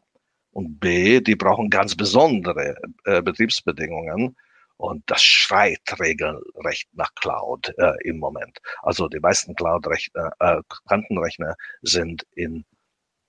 und 0.52 0.78
B, 0.81 1.20
die 1.20 1.37
brauchen 1.37 1.70
ganz 1.70 1.96
besondere 1.96 2.76
äh, 3.05 3.22
Betriebsbedingungen. 3.22 4.37
Und 4.76 5.05
das 5.07 5.22
schreit 5.22 5.81
regelrecht 6.00 6.88
nach 6.92 7.14
Cloud 7.14 7.72
äh, 7.78 7.92
im 8.02 8.18
Moment. 8.18 8.59
Also 8.83 9.09
die 9.09 9.20
meisten 9.20 9.55
Cloud-Rechner, 9.55 10.33
äh, 10.40 10.61
Quantenrechner 10.68 11.55
sind 11.83 12.26
in 12.35 12.64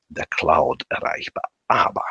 der 0.09 0.25
Cloud 0.27 0.83
erreichbar. 0.89 1.43
Aber 1.67 2.03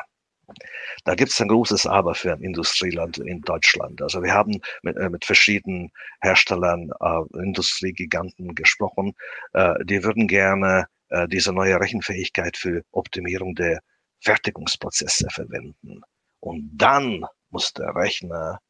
da 1.05 1.15
gibt 1.15 1.33
es 1.33 1.41
ein 1.41 1.49
großes 1.49 1.87
Aber 1.87 2.15
für 2.15 2.33
ein 2.33 2.43
Industrieland 2.43 3.19
in 3.19 3.41
Deutschland. 3.41 4.01
Also 4.03 4.23
wir 4.23 4.33
haben 4.33 4.61
mit, 4.83 4.97
äh, 4.97 5.09
mit 5.11 5.25
verschiedenen 5.25 5.91
Herstellern, 6.21 6.91
äh, 7.01 7.39
Industriegiganten 7.43 8.55
gesprochen. 8.55 9.15
Äh, 9.53 9.85
die 9.85 10.05
würden 10.05 10.29
gerne 10.29 10.87
äh, 11.09 11.27
diese 11.29 11.53
neue 11.53 11.81
Rechenfähigkeit 11.81 12.57
für 12.57 12.83
Optimierung 12.93 13.55
der 13.55 13.81
Fertigungsprozesse 14.21 15.29
verwenden. 15.31 16.03
Und 16.41 16.71
dann 16.75 17.25
muss 17.51 17.73
der 17.73 17.95
Rechner 17.95 18.61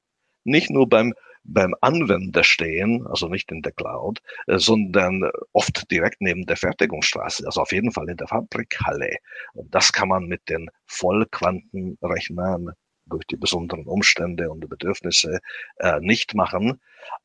nicht 0.45 0.71
nur 0.71 0.89
beim 0.89 1.15
beim 1.45 1.75
Anwender 1.81 2.45
stehen, 2.45 3.07
also 3.07 3.29
nicht 3.29 3.51
in 3.51 3.63
der 3.63 3.73
Cloud, 3.73 4.21
äh, 4.47 4.59
sondern 4.59 5.31
oft 5.53 5.91
direkt 5.91 6.21
neben 6.21 6.47
der 6.47 6.57
Fertigungsstraße, 6.57 7.47
also 7.47 7.63
auf 7.63 7.73
jeden 7.73 7.93
Fall 7.93 8.09
in 8.09 8.17
der 8.17 8.29
Fabrikhalle. 8.29 9.17
Und 9.55 9.75
das 9.75 9.93
kann 9.93 10.09
man 10.09 10.27
mit 10.27 10.49
den 10.49 10.71
Vollquantenrechnern 10.87 12.73
durch 13.07 13.27
die 13.27 13.37
besonderen 13.37 13.87
Umstände 13.87 14.51
und 14.51 14.69
Bedürfnisse 14.69 15.41
äh, 15.79 16.01
nicht 16.01 16.35
machen. 16.35 16.81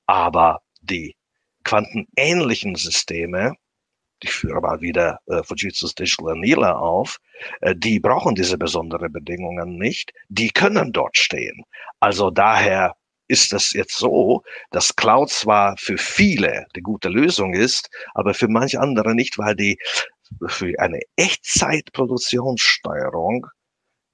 Aber 0.05 0.61
die 0.81 1.15
quantenähnlichen 1.63 2.75
Systeme, 2.75 3.53
ich 4.21 4.31
führe 4.31 4.61
mal 4.61 4.81
wieder 4.81 5.19
äh, 5.27 5.43
Fujitsu's 5.43 5.93
Digital 5.93 6.31
Anila 6.31 6.77
auf, 6.77 7.19
äh, 7.61 7.75
die 7.75 7.99
brauchen 7.99 8.35
diese 8.35 8.57
besonderen 8.57 9.11
Bedingungen 9.11 9.77
nicht, 9.77 10.11
die 10.29 10.49
können 10.49 10.91
dort 10.91 11.17
stehen. 11.17 11.63
Also 11.99 12.31
daher 12.31 12.95
ist 13.27 13.53
das 13.53 13.73
jetzt 13.73 13.97
so, 13.97 14.43
dass 14.71 14.95
Cloud 14.95 15.29
zwar 15.29 15.75
für 15.77 15.97
viele 15.97 16.65
die 16.75 16.81
gute 16.81 17.09
Lösung 17.09 17.53
ist, 17.53 17.89
aber 18.13 18.33
für 18.33 18.47
manche 18.47 18.79
andere 18.79 19.13
nicht, 19.15 19.37
weil 19.37 19.55
die 19.55 19.77
für 20.47 20.73
eine 20.79 21.01
Echtzeitproduktionssteuerung 21.15 23.47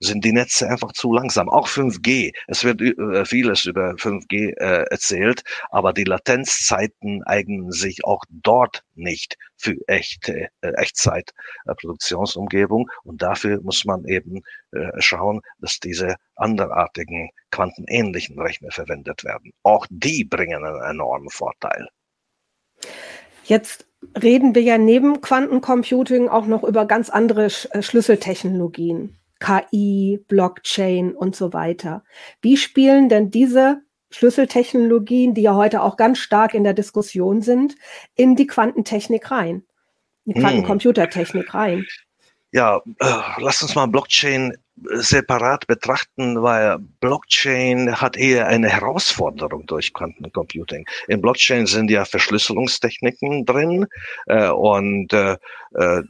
sind 0.03 0.25
die 0.25 0.33
Netze 0.33 0.67
einfach 0.69 0.91
zu 0.93 1.13
langsam. 1.13 1.49
Auch 1.49 1.67
5G. 1.67 2.31
Es 2.47 2.63
wird 2.63 2.81
äh, 2.81 3.25
vieles 3.25 3.65
über 3.65 3.91
5G 3.91 4.57
äh, 4.57 4.85
erzählt, 4.89 5.43
aber 5.69 5.93
die 5.93 6.03
Latenzzeiten 6.03 7.21
eignen 7.23 7.71
sich 7.71 8.03
auch 8.05 8.23
dort 8.29 8.83
nicht 8.95 9.37
für 9.57 9.75
echte 9.87 10.49
äh, 10.61 10.71
Echtzeitproduktionsumgebung. 10.75 12.89
Und 13.03 13.21
dafür 13.21 13.61
muss 13.61 13.85
man 13.85 14.05
eben 14.05 14.41
äh, 14.71 14.89
schauen, 14.99 15.41
dass 15.59 15.79
diese 15.79 16.15
anderartigen 16.35 17.29
quantenähnlichen 17.51 18.39
Rechner 18.39 18.71
verwendet 18.71 19.23
werden. 19.23 19.51
Auch 19.63 19.85
die 19.89 20.25
bringen 20.25 20.65
einen 20.65 20.81
enormen 20.81 21.29
Vorteil. 21.29 21.87
Jetzt 23.45 23.85
reden 24.21 24.55
wir 24.55 24.61
ja 24.61 24.77
neben 24.77 25.21
Quantencomputing 25.21 26.29
auch 26.29 26.45
noch 26.45 26.63
über 26.63 26.85
ganz 26.85 27.09
andere 27.09 27.49
Sch 27.49 27.67
äh, 27.71 27.81
Schlüsseltechnologien. 27.81 29.17
KI, 29.43 30.23
Blockchain 30.27 31.13
und 31.13 31.35
so 31.35 31.51
weiter. 31.51 32.03
Wie 32.41 32.55
spielen 32.55 33.09
denn 33.09 33.29
diese 33.29 33.81
Schlüsseltechnologien, 34.09 35.33
die 35.33 35.41
ja 35.41 35.55
heute 35.55 35.81
auch 35.81 35.97
ganz 35.97 36.19
stark 36.19 36.53
in 36.53 36.63
der 36.63 36.73
Diskussion 36.73 37.41
sind, 37.41 37.75
in 38.15 38.35
die 38.35 38.47
Quantentechnik 38.47 39.29
rein, 39.31 39.63
die 40.25 40.35
hm. 40.35 40.41
Quantencomputertechnik 40.41 41.53
rein? 41.53 41.85
Ja, 42.51 42.81
äh, 42.99 43.19
lass 43.39 43.61
uns 43.63 43.75
mal 43.75 43.87
Blockchain 43.87 44.55
separat 44.75 45.67
betrachten, 45.67 46.41
weil 46.41 46.79
Blockchain 46.99 48.01
hat 48.01 48.17
eher 48.17 48.47
eine 48.47 48.69
Herausforderung 48.69 49.65
durch 49.67 49.93
Quantencomputing. 49.93 50.85
In 51.07 51.21
Blockchain 51.21 51.67
sind 51.67 51.91
ja 51.91 52.05
Verschlüsselungstechniken 52.05 53.45
drin 53.45 53.85
äh, 54.25 54.49
und 54.49 55.13
äh, 55.13 55.37
äh 55.75 56.03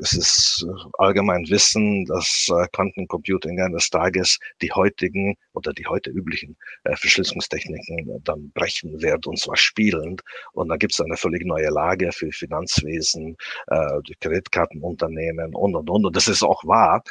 es 0.00 0.12
ist 0.12 0.66
allgemein 0.98 1.48
Wissen, 1.48 2.04
dass 2.06 2.48
äh, 2.50 2.66
Quantencomputing 2.72 3.60
eines 3.60 3.90
Tages 3.90 4.40
die 4.60 4.72
heutigen 4.72 5.36
oder 5.52 5.72
die 5.72 5.86
heute 5.86 6.10
üblichen 6.10 6.56
äh, 6.82 6.96
Verschlüsselungstechniken 6.96 8.20
dann 8.24 8.50
brechen 8.50 9.00
wird 9.00 9.26
und 9.28 9.38
zwar 9.38 9.56
spielend. 9.56 10.22
Und 10.52 10.68
dann 10.68 10.80
gibt 10.80 10.94
es 10.94 11.00
eine 11.00 11.16
völlig 11.16 11.44
neue 11.44 11.68
Lage 11.68 12.10
für 12.10 12.32
Finanzwesen, 12.32 13.36
äh, 13.68 14.00
die 14.08 14.16
Kreditkartenunternehmen 14.16 15.54
und 15.54 15.76
und 15.76 15.88
und. 15.88 16.06
Und 16.06 16.16
das 16.16 16.26
ist 16.26 16.42
auch 16.42 16.64
wahr. 16.64 17.04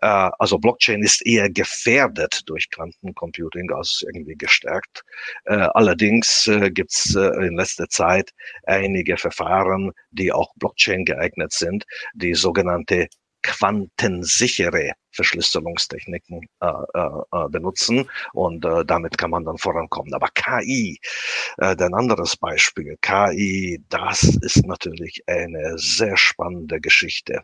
Äh, 0.00 0.30
also 0.38 0.58
Blockchain 0.58 1.02
ist 1.02 1.24
eher 1.26 1.50
gefährdet 1.50 2.42
durch 2.46 2.70
Quantencomputing 2.70 3.70
als 3.72 4.04
irgendwie 4.06 4.36
gestärkt. 4.36 5.04
Äh, 5.44 5.68
allerdings 5.74 6.46
äh, 6.46 6.70
gibt 6.70 6.92
es 6.92 7.14
äh, 7.14 7.46
in 7.46 7.56
letzter 7.56 7.88
Zeit 7.88 8.32
einige 8.64 9.16
Verfahren, 9.16 9.92
die 10.10 10.32
auch 10.32 10.52
Blockchain 10.56 11.04
geeignet 11.04 11.52
sind, 11.52 11.84
die 12.14 12.34
sogenannte 12.34 13.08
quantensichere 13.42 14.92
Verschlüsselungstechniken 15.12 16.42
äh, 16.60 16.66
äh, 16.66 17.00
äh, 17.32 17.48
benutzen 17.48 18.08
und 18.32 18.64
äh, 18.64 18.84
damit 18.84 19.18
kann 19.18 19.30
man 19.30 19.44
dann 19.44 19.58
vorankommen. 19.58 20.14
Aber 20.14 20.28
KI, 20.34 21.00
äh, 21.58 21.76
ein 21.76 21.94
anderes 21.94 22.36
Beispiel, 22.36 22.96
KI, 23.00 23.82
das 23.88 24.22
ist 24.22 24.64
natürlich 24.66 25.22
eine 25.26 25.76
sehr 25.76 26.16
spannende 26.16 26.80
Geschichte. 26.80 27.40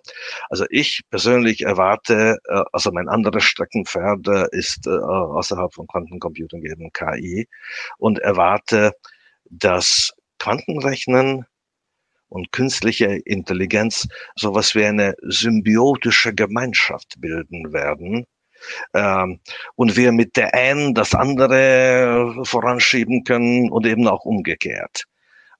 Also 0.50 0.66
ich 0.70 1.02
persönlich 1.10 1.62
erwarte, 1.62 2.38
äh, 2.48 2.62
also 2.72 2.92
mein 2.92 3.08
anderes 3.08 3.44
Streckenpferd 3.44 4.28
äh, 4.28 4.46
ist 4.52 4.86
äh, 4.86 4.90
außerhalb 4.90 5.74
von 5.74 5.86
Quantencomputing 5.86 6.64
eben 6.64 6.92
KI 6.92 7.48
und 7.98 8.18
erwarte, 8.20 8.92
dass 9.50 10.12
Quantenrechnen 10.38 11.46
und 12.34 12.50
künstliche 12.50 13.06
Intelligenz 13.24 14.08
sowas 14.34 14.74
wie 14.74 14.84
eine 14.84 15.14
symbiotische 15.22 16.34
Gemeinschaft 16.34 17.14
bilden 17.18 17.72
werden. 17.72 18.26
Ähm, 18.92 19.40
und 19.76 19.96
wir 19.96 20.10
mit 20.10 20.36
der 20.36 20.52
einen 20.52 20.94
das 20.94 21.14
andere 21.14 22.42
voranschieben 22.44 23.22
können 23.22 23.70
und 23.70 23.86
eben 23.86 24.08
auch 24.08 24.24
umgekehrt. 24.24 25.04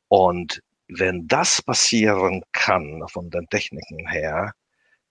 Und 0.08 0.62
wenn 0.88 1.28
das 1.28 1.62
passieren 1.62 2.42
kann 2.52 3.04
von 3.08 3.30
den 3.30 3.46
Techniken 3.48 4.08
her, 4.08 4.52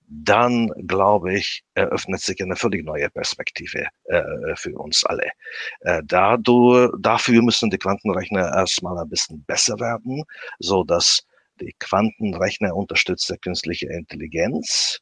dann 0.05 0.69
glaube 0.85 1.33
ich, 1.33 1.63
eröffnet 1.75 2.19
sich 2.19 2.41
eine 2.41 2.57
völlig 2.57 2.83
neue 2.83 3.09
Perspektive 3.09 3.87
äh, 4.05 4.21
für 4.55 4.77
uns 4.77 5.05
alle. 5.05 5.29
Äh, 5.79 6.01
dadurch, 6.05 6.91
dafür 6.99 7.41
müssen 7.41 7.69
die 7.69 7.77
Quantenrechner 7.77 8.53
erstmal 8.53 8.99
ein 8.99 9.09
bisschen 9.09 9.43
besser 9.45 9.79
werden, 9.79 10.23
so 10.59 10.83
dass 10.83 11.25
die 11.63 11.75
Quantenrechner 11.79 12.75
unterstützte 12.75 13.37
künstliche 13.37 13.87
Intelligenz 13.87 14.99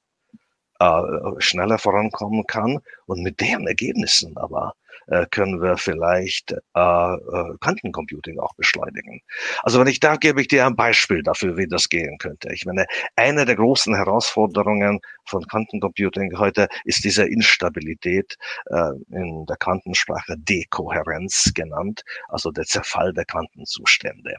äh, 0.80 1.02
schneller 1.40 1.78
vorankommen 1.78 2.46
kann 2.48 2.80
und 3.06 3.22
mit 3.22 3.40
deren 3.40 3.68
Ergebnissen 3.68 4.38
aber 4.38 4.74
äh, 5.08 5.26
können 5.30 5.62
wir 5.62 5.78
vielleicht 5.78 6.52
äh, 6.52 6.56
äh, 6.76 7.58
Quantencomputing 7.60 8.40
auch 8.40 8.54
beschleunigen. 8.56 9.22
Also 9.64 9.80
wenn 9.80 9.88
ich 9.88 10.00
da 10.00 10.16
gebe 10.16 10.42
ich 10.42 10.48
dir 10.48 10.66
ein 10.66 10.76
Beispiel 10.76 11.24
dafür, 11.24 11.58
wie 11.58 11.68
das 11.68 11.90
gehen 11.90 12.18
könnte. 12.18 12.54
Ich 12.54 12.66
meine, 12.66 12.86
eine 13.16 13.46
der 13.46 13.56
großen 13.56 13.96
Herausforderungen 13.96 15.00
von 15.26 15.46
Quantencomputing 15.48 16.38
heute 16.38 16.68
ist 16.86 17.04
diese 17.04 17.26
Instabilität 17.26 18.38
äh, 18.68 18.92
in 19.12 19.46
der 19.46 19.58
Quantensprache 19.58 20.36
Dekohärenz 20.38 21.52
genannt, 21.54 22.04
also 22.30 22.52
der 22.52 22.66
Zerfall 22.66 23.14
der 23.14 23.26
Quantenzustände. 23.26 24.36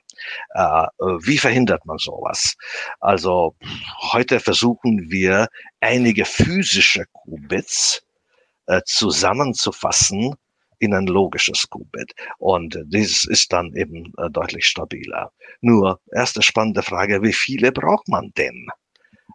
Äh, 0.55 0.87
wie 1.25 1.39
verhindert 1.39 1.85
man 1.87 1.99
sowas? 1.99 2.57
Also 3.01 3.57
heute 4.13 4.41
versuchen 4.41 5.11
wir 5.11 5.49
einige 5.81 6.25
physische 6.25 7.05
Qubits 7.13 8.03
äh, 8.67 8.81
zusammenzufassen 8.85 10.35
in 10.79 10.95
ein 10.95 11.07
logisches 11.07 11.69
Qubit. 11.71 12.13
Und 12.39 12.79
dieses 12.87 13.25
ist 13.25 13.53
dann 13.53 13.75
eben 13.75 14.13
äh, 14.19 14.29
deutlich 14.31 14.67
stabiler. 14.67 15.31
Nur, 15.61 16.01
erste 16.13 16.43
spannende 16.43 16.83
Frage, 16.83 17.23
wie 17.23 17.33
viele 17.33 17.71
braucht 17.73 18.09
man 18.09 18.33
denn? 18.37 18.69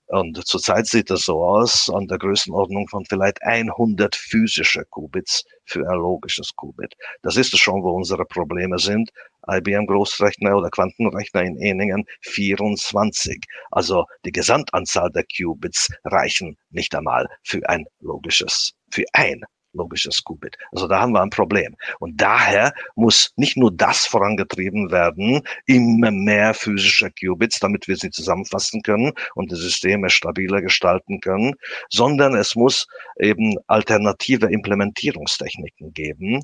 Und 0.08 0.46
zurzeit 0.48 0.88
sieht 0.88 1.12
es 1.12 1.26
so 1.26 1.44
aus, 1.44 1.90
an 1.90 2.08
der 2.08 2.18
Größenordnung 2.18 2.88
von 2.88 3.04
vielleicht 3.06 3.44
100 3.44 4.16
physische 4.16 4.86
Qubits 4.86 5.44
für 5.66 5.82
ein 5.90 5.98
logisches 5.98 6.56
Qubit. 6.56 6.94
Das 7.24 7.36
ist 7.36 7.58
schon, 7.58 7.84
wo 7.84 7.92
unsere 7.92 8.24
Probleme 8.24 8.80
sind. 8.80 9.12
IBM 9.50 9.86
Großrechner 9.86 10.56
oder 10.56 10.70
Quantenrechner 10.70 11.42
in 11.44 11.58
Eningen 11.58 12.06
24. 12.22 13.44
Also 13.72 14.06
die 14.24 14.32
Gesamtanzahl 14.32 15.12
der 15.12 15.26
Qubits 15.26 15.90
reichen 16.06 16.58
nicht 16.70 16.96
einmal 16.96 17.28
für 17.44 17.68
ein 17.68 17.86
logisches, 18.00 18.74
für 18.92 19.06
ein 19.14 19.44
logisches 19.74 20.24
Qubit. 20.24 20.58
Also 20.72 20.88
da 20.88 21.02
haben 21.02 21.14
wir 21.14 21.22
ein 21.22 21.30
Problem. 21.30 21.76
Und 22.00 22.20
daher 22.20 22.74
muss 22.96 23.32
nicht 23.36 23.58
nur 23.58 23.72
das 23.72 24.06
vorangetrieben 24.06 24.92
werden, 24.92 25.42
immer 25.66 26.12
mehr 26.12 26.54
physische 26.54 27.12
Qubits, 27.12 27.60
damit 27.60 27.88
wir 27.88 27.96
sie 27.96 28.10
zusammenfassen 28.10 28.82
können 28.82 29.14
und 29.36 29.52
die 29.52 29.56
Systeme 29.56 30.10
stabiler 30.10 30.62
gestalten 30.62 31.20
können, 31.22 31.54
sondern 31.90 32.36
es 32.36 32.56
muss 32.56 32.88
eben 33.20 33.58
alternative 33.68 34.48
Implementierungstechniken 34.48 35.94
geben, 35.94 36.42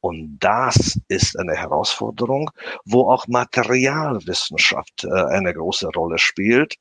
und 0.00 0.38
das 0.38 1.00
ist 1.08 1.36
eine 1.36 1.54
Herausforderung, 1.54 2.50
wo 2.84 3.10
auch 3.10 3.26
Materialwissenschaft 3.26 5.02
äh, 5.02 5.08
eine 5.08 5.52
große 5.52 5.88
Rolle 5.88 6.18
spielt. 6.18 6.76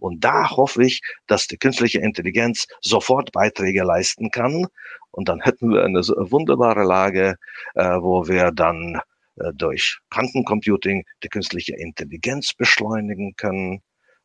Und 0.00 0.24
da 0.24 0.50
hoffe 0.50 0.84
ich, 0.84 1.00
dass 1.26 1.46
die 1.46 1.58
künstliche 1.58 2.00
Intelligenz 2.00 2.66
sofort 2.80 3.32
Beiträge 3.32 3.82
leisten 3.82 4.30
kann. 4.30 4.66
Und 5.10 5.28
dann 5.28 5.40
hätten 5.40 5.70
wir 5.70 5.84
eine 5.84 6.00
wunderbare 6.00 6.84
Lage, 6.84 7.36
äh, 7.74 7.82
wo 7.82 8.26
wir 8.28 8.50
dann 8.52 9.00
äh, 9.36 9.52
durch 9.54 9.98
Quantencomputing 10.10 11.04
die 11.22 11.28
künstliche 11.28 11.74
Intelligenz 11.76 12.52
beschleunigen 12.54 13.34
können 13.36 13.82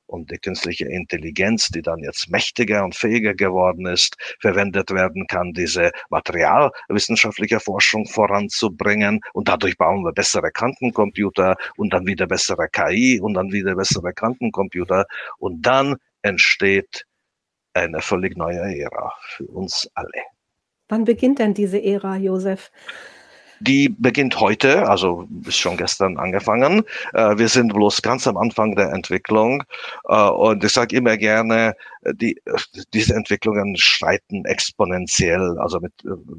und 0.07 0.31
die 0.31 0.37
künstliche 0.37 0.85
Intelligenz, 0.85 1.69
die 1.69 1.81
dann 1.81 1.99
jetzt 1.99 2.29
mächtiger 2.29 2.83
und 2.83 2.95
fähiger 2.95 3.33
geworden 3.33 3.85
ist, 3.85 4.15
verwendet 4.39 4.91
werden 4.91 5.27
kann, 5.27 5.53
diese 5.53 5.91
materialwissenschaftliche 6.09 7.59
Forschung 7.59 8.05
voranzubringen. 8.05 9.21
Und 9.33 9.47
dadurch 9.47 9.77
bauen 9.77 10.03
wir 10.03 10.13
bessere 10.13 10.51
Quantencomputer 10.51 11.55
und 11.77 11.93
dann 11.93 12.05
wieder 12.05 12.27
bessere 12.27 12.67
KI 12.69 13.19
und 13.21 13.33
dann 13.33 13.51
wieder 13.51 13.75
bessere 13.75 14.13
Quantencomputer. 14.13 15.05
Und 15.37 15.61
dann 15.61 15.95
entsteht 16.21 17.05
eine 17.73 18.01
völlig 18.01 18.37
neue 18.37 18.59
Ära 18.59 19.13
für 19.35 19.45
uns 19.45 19.89
alle. 19.93 20.23
Wann 20.87 21.03
beginnt 21.03 21.39
denn 21.39 21.53
diese 21.53 21.81
Ära, 21.83 22.15
Josef? 22.17 22.71
Die 23.59 23.89
beginnt 23.89 24.39
heute, 24.39 24.87
also 24.87 25.27
ist 25.45 25.57
schon 25.57 25.77
gestern 25.77 26.17
angefangen. 26.17 26.83
Äh, 27.13 27.37
wir 27.37 27.47
sind 27.47 27.73
bloß 27.73 28.01
ganz 28.01 28.27
am 28.27 28.37
Anfang 28.37 28.75
der 28.75 28.91
Entwicklung. 28.91 29.63
Äh, 30.07 30.29
und 30.29 30.63
ich 30.63 30.71
sage 30.71 30.95
immer 30.95 31.17
gerne, 31.17 31.75
die, 32.13 32.39
diese 32.93 33.15
Entwicklungen 33.15 33.75
schreiten 33.77 34.45
exponentiell, 34.45 35.57
also 35.59 35.79
mit, 35.79 35.93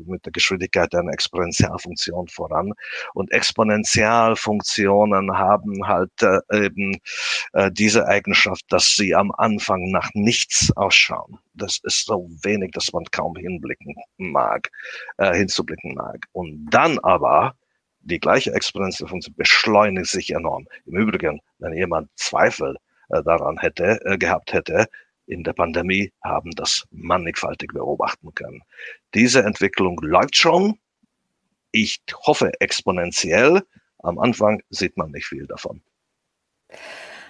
mit 0.06 0.24
der 0.24 0.32
Geschwindigkeit 0.32 0.94
einer 0.94 1.12
Exponentialfunktion 1.12 2.28
voran. 2.28 2.72
Und 3.14 3.32
Exponentialfunktionen 3.32 5.36
haben 5.36 5.86
halt 5.86 6.12
äh, 6.22 6.38
eben 6.52 6.98
äh, 7.52 7.70
diese 7.72 8.06
Eigenschaft, 8.06 8.64
dass 8.68 8.96
sie 8.96 9.14
am 9.14 9.32
Anfang 9.32 9.90
nach 9.90 10.10
nichts 10.14 10.74
ausschauen. 10.76 11.38
Das 11.56 11.78
ist 11.82 12.06
so 12.06 12.28
wenig, 12.42 12.72
dass 12.72 12.92
man 12.92 13.04
kaum 13.10 13.34
hinblicken 13.36 13.94
mag, 14.18 14.70
äh, 15.18 15.34
hinzublicken 15.34 15.94
mag. 15.94 16.24
Und 16.32 16.66
dann 16.70 16.98
aber 17.00 17.54
die 18.00 18.20
gleiche 18.20 18.52
Exponentialfunktion 18.52 19.34
beschleunigt 19.36 20.06
sich 20.06 20.30
enorm. 20.32 20.66
Im 20.86 20.96
Übrigen, 20.96 21.40
wenn 21.58 21.72
jemand 21.72 22.08
Zweifel 22.16 22.76
äh, 23.08 23.22
daran 23.22 23.58
hätte, 23.58 24.00
äh, 24.04 24.16
gehabt 24.16 24.52
hätte, 24.52 24.86
in 25.26 25.42
der 25.42 25.54
Pandemie 25.54 26.12
haben 26.22 26.52
das 26.52 26.84
mannigfaltig 26.90 27.72
beobachten 27.72 28.32
können. 28.34 28.62
Diese 29.14 29.42
Entwicklung 29.42 29.98
läuft 30.00 30.36
schon. 30.36 30.78
Ich 31.72 32.00
hoffe 32.26 32.52
exponentiell. 32.60 33.62
Am 33.98 34.18
Anfang 34.20 34.62
sieht 34.70 34.96
man 34.96 35.10
nicht 35.10 35.26
viel 35.26 35.46
davon. 35.46 35.82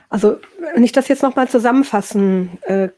Also, 0.08 0.38
wenn 0.60 0.84
ich 0.84 0.92
das 0.92 1.08
jetzt 1.08 1.22
nochmal 1.22 1.48
zusammenfassen 1.48 2.58
äh, 2.62 2.90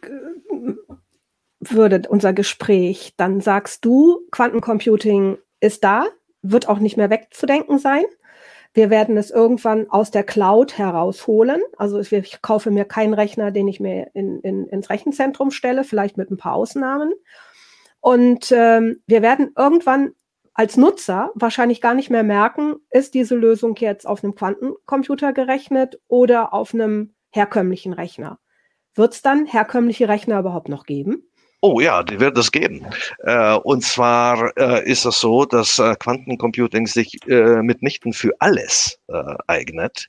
würde, 1.61 2.03
unser 2.09 2.33
Gespräch, 2.33 3.14
dann 3.16 3.40
sagst 3.40 3.85
du, 3.85 4.21
Quantencomputing 4.31 5.38
ist 5.61 5.85
da, 5.85 6.07
wird 6.42 6.68
auch 6.68 6.79
nicht 6.79 6.97
mehr 6.97 7.11
wegzudenken 7.11 7.79
sein. 7.79 8.05
Wir 8.75 8.90
werden 8.90 9.16
es 9.16 9.31
irgendwann 9.31 9.90
aus 9.90 10.11
der 10.11 10.23
Cloud 10.23 10.79
herausholen. 10.79 11.61
Also 11.77 11.99
ich 11.99 12.42
kaufe 12.42 12.71
mir 12.71 12.85
keinen 12.85 13.14
Rechner, 13.14 13.51
den 13.51 13.66
ich 13.66 13.81
mir 13.81 14.11
in, 14.14 14.40
in, 14.40 14.66
ins 14.68 14.90
Rechenzentrum 14.90 15.51
stelle, 15.51 15.85
vielleicht 15.85 16.16
mit 16.16 16.31
ein 16.31 16.37
paar 16.37 16.55
Ausnahmen. 16.55 17.12
Und 18.01 18.53
ähm, 18.53 19.03
wir 19.07 19.23
werden 19.23 19.53
irgendwann 19.57 20.12
als 20.55 20.77
Nutzer 20.77 21.31
wahrscheinlich 21.35 21.81
gar 21.81 21.94
nicht 21.94 22.11
mehr 22.11 22.23
merken, 22.23 22.77
ist 22.90 23.14
diese 23.14 23.35
Lösung 23.35 23.77
jetzt 23.77 24.07
auf 24.07 24.23
einem 24.23 24.35
Quantencomputer 24.35 25.33
gerechnet 25.33 26.01
oder 26.09 26.53
auf 26.53 26.75
einem 26.75 27.14
herkömmlichen 27.31 27.92
Rechner. 27.92 28.38
Wird 28.94 29.14
es 29.14 29.23
dann 29.23 29.47
herkömmliche 29.47 30.09
Rechner 30.09 30.40
überhaupt 30.40 30.68
noch 30.68 30.85
geben? 30.85 31.31
Oh 31.61 31.81
ja, 31.81 32.05
die 32.05 32.21
wird 32.21 32.38
es 32.38 32.53
geben. 32.53 32.87
Äh, 33.25 33.55
und 33.57 33.83
zwar 33.83 34.57
äh, 34.57 34.88
ist 34.88 35.05
es 35.05 35.18
so, 35.18 35.44
dass 35.44 35.79
äh, 35.81 35.97
Quantencomputing 35.99 36.87
sich 36.87 37.18
äh, 37.27 37.62
mitnichten 37.62 38.12
für 38.12 38.31
alles 38.38 38.99
äh, 39.09 39.35
eignet. 39.49 40.09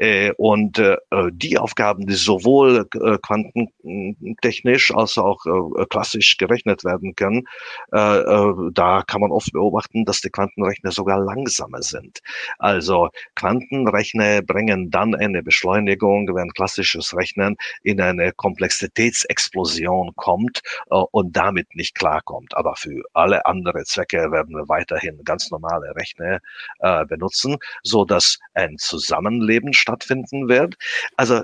Äh, 0.00 0.32
und 0.38 0.78
äh, 0.78 0.96
die 1.30 1.58
Aufgaben, 1.58 2.06
die 2.06 2.14
sowohl 2.14 2.88
äh, 2.94 3.18
quantentechnisch 3.18 4.94
als 4.94 5.18
auch 5.18 5.44
äh, 5.44 5.84
klassisch 5.90 6.38
gerechnet 6.38 6.84
werden 6.84 7.14
können, 7.14 7.44
äh, 7.92 8.20
äh, 8.20 8.54
da 8.72 9.02
kann 9.06 9.20
man 9.20 9.30
oft 9.30 9.52
beobachten, 9.52 10.06
dass 10.06 10.22
die 10.22 10.30
Quantenrechner 10.30 10.90
sogar 10.90 11.20
langsamer 11.20 11.82
sind. 11.82 12.20
Also 12.58 13.10
Quantenrechner 13.34 14.40
bringen 14.40 14.90
dann 14.90 15.14
eine 15.14 15.42
Beschleunigung, 15.42 16.34
wenn 16.34 16.48
klassisches 16.52 17.14
Rechnen 17.14 17.56
in 17.82 18.00
eine 18.00 18.32
Komplexitätsexplosion 18.32 20.12
kommt 20.16 20.62
äh, 20.90 20.94
und 20.94 21.36
damit 21.36 21.76
nicht 21.76 21.94
klarkommt. 21.94 22.56
Aber 22.56 22.74
für 22.74 23.02
alle 23.12 23.44
andere 23.44 23.84
Zwecke 23.84 24.32
werden 24.32 24.56
wir 24.56 24.66
weiterhin 24.66 25.22
ganz 25.24 25.50
normale 25.50 25.94
Rechner 25.94 26.38
äh, 26.78 27.04
benutzen, 27.04 27.58
so 27.82 28.06
dass 28.06 28.38
ein 28.54 28.78
Zusammenleben 28.78 29.74
stattfindet 29.74 29.89
stattfinden 29.90 30.48
wird. 30.48 30.76
Also, 31.16 31.42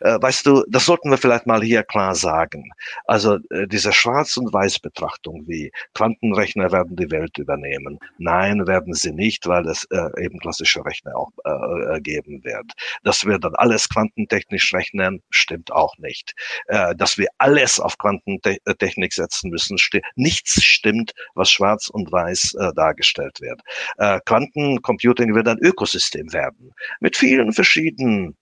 äh, 0.00 0.18
weißt 0.20 0.46
du, 0.46 0.64
das 0.68 0.86
sollten 0.86 1.10
wir 1.10 1.18
vielleicht 1.18 1.46
mal 1.46 1.62
hier 1.62 1.82
klar 1.82 2.14
sagen. 2.14 2.70
Also 3.04 3.38
äh, 3.50 3.66
diese 3.66 3.92
Schwarz- 3.92 4.36
und 4.36 4.52
Weiß-Betrachtung 4.52 5.44
wie 5.46 5.70
Quantenrechner 5.94 6.72
werden 6.72 6.96
die 6.96 7.10
Welt 7.10 7.36
übernehmen. 7.38 7.98
Nein, 8.18 8.66
werden 8.66 8.94
sie 8.94 9.12
nicht, 9.12 9.46
weil 9.46 9.66
es 9.68 9.86
äh, 9.90 10.24
eben 10.24 10.38
klassische 10.38 10.84
Rechner 10.84 11.16
auch 11.16 11.30
äh, 11.44 11.96
äh 11.96 12.00
geben 12.00 12.42
wird. 12.44 12.72
Dass 13.02 13.24
wir 13.26 13.38
dann 13.38 13.54
alles 13.56 13.88
quantentechnisch 13.88 14.72
rechnen, 14.72 15.22
stimmt 15.30 15.72
auch 15.72 15.96
nicht. 15.98 16.34
Äh, 16.66 16.94
dass 16.96 17.18
wir 17.18 17.28
alles 17.38 17.80
auf 17.80 17.98
Quantentechnik 17.98 19.12
setzen 19.12 19.50
müssen, 19.50 19.78
sti 19.78 20.02
nichts 20.16 20.62
stimmt, 20.62 21.12
was 21.34 21.50
schwarz 21.50 21.88
und 21.88 22.10
weiß 22.10 22.54
äh, 22.54 22.72
dargestellt 22.74 23.40
wird. 23.40 23.60
Äh, 23.98 24.20
Quantencomputing 24.24 25.34
wird 25.34 25.48
ein 25.48 25.58
Ökosystem 25.58 26.32
werden 26.32 26.72
mit 27.00 27.16
vielen 27.16 27.52
verschiedenen 27.52 28.36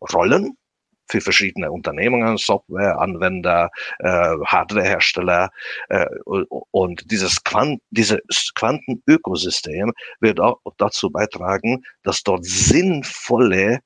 Rollen, 0.00 0.56
für 1.08 1.20
verschiedene 1.20 1.70
Unternehmungen, 1.70 2.36
Software, 2.36 2.98
Anwender, 2.98 3.70
äh, 3.98 4.34
Hardwarehersteller. 4.44 5.50
Äh, 5.88 6.06
und 6.24 7.10
dieses, 7.10 7.42
Quant 7.44 7.80
dieses 7.90 8.52
Quantenökosystem 8.54 9.92
wird 10.20 10.40
auch 10.40 10.60
dazu 10.78 11.10
beitragen, 11.10 11.82
dass 12.02 12.22
dort 12.22 12.44
sinnvolle 12.44 13.80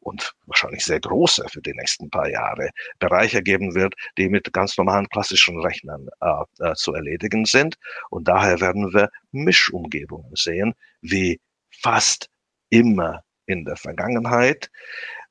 und 0.00 0.32
wahrscheinlich 0.46 0.84
sehr 0.84 1.00
große 1.00 1.44
für 1.50 1.60
die 1.60 1.74
nächsten 1.74 2.10
paar 2.10 2.28
Jahre 2.28 2.70
Bereiche 2.98 3.42
geben 3.42 3.74
wird, 3.74 3.94
die 4.16 4.28
mit 4.28 4.52
ganz 4.52 4.76
normalen 4.78 5.08
klassischen 5.08 5.60
Rechnern 5.60 6.08
äh, 6.20 6.70
äh, 6.70 6.74
zu 6.74 6.94
erledigen 6.94 7.44
sind. 7.44 7.76
Und 8.10 8.26
daher 8.26 8.60
werden 8.60 8.92
wir 8.94 9.10
Mischumgebungen 9.32 10.34
sehen, 10.34 10.74
wie 11.02 11.40
fast 11.70 12.28
immer 12.70 13.22
in 13.46 13.64
der 13.64 13.76
Vergangenheit. 13.76 14.70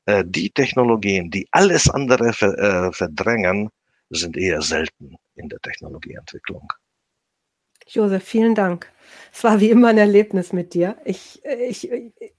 Äh, 0.07 0.23
die 0.25 0.49
Technologien, 0.49 1.29
die 1.29 1.47
alles 1.51 1.89
andere 1.89 2.31
ver, 2.31 2.57
äh, 2.57 2.91
verdrängen, 2.93 3.69
sind 4.09 4.37
eher 4.37 4.61
selten 4.61 5.17
in 5.35 5.49
der 5.49 5.59
Technologieentwicklung. 5.59 6.65
Josef, 7.87 8.23
vielen 8.23 8.55
Dank. 8.55 8.89
Es 9.33 9.43
war 9.43 9.59
wie 9.59 9.69
immer 9.69 9.89
ein 9.89 9.97
Erlebnis 9.97 10.53
mit 10.53 10.73
dir. 10.73 10.97
Ich, 11.05 11.41
ich, 11.45 11.89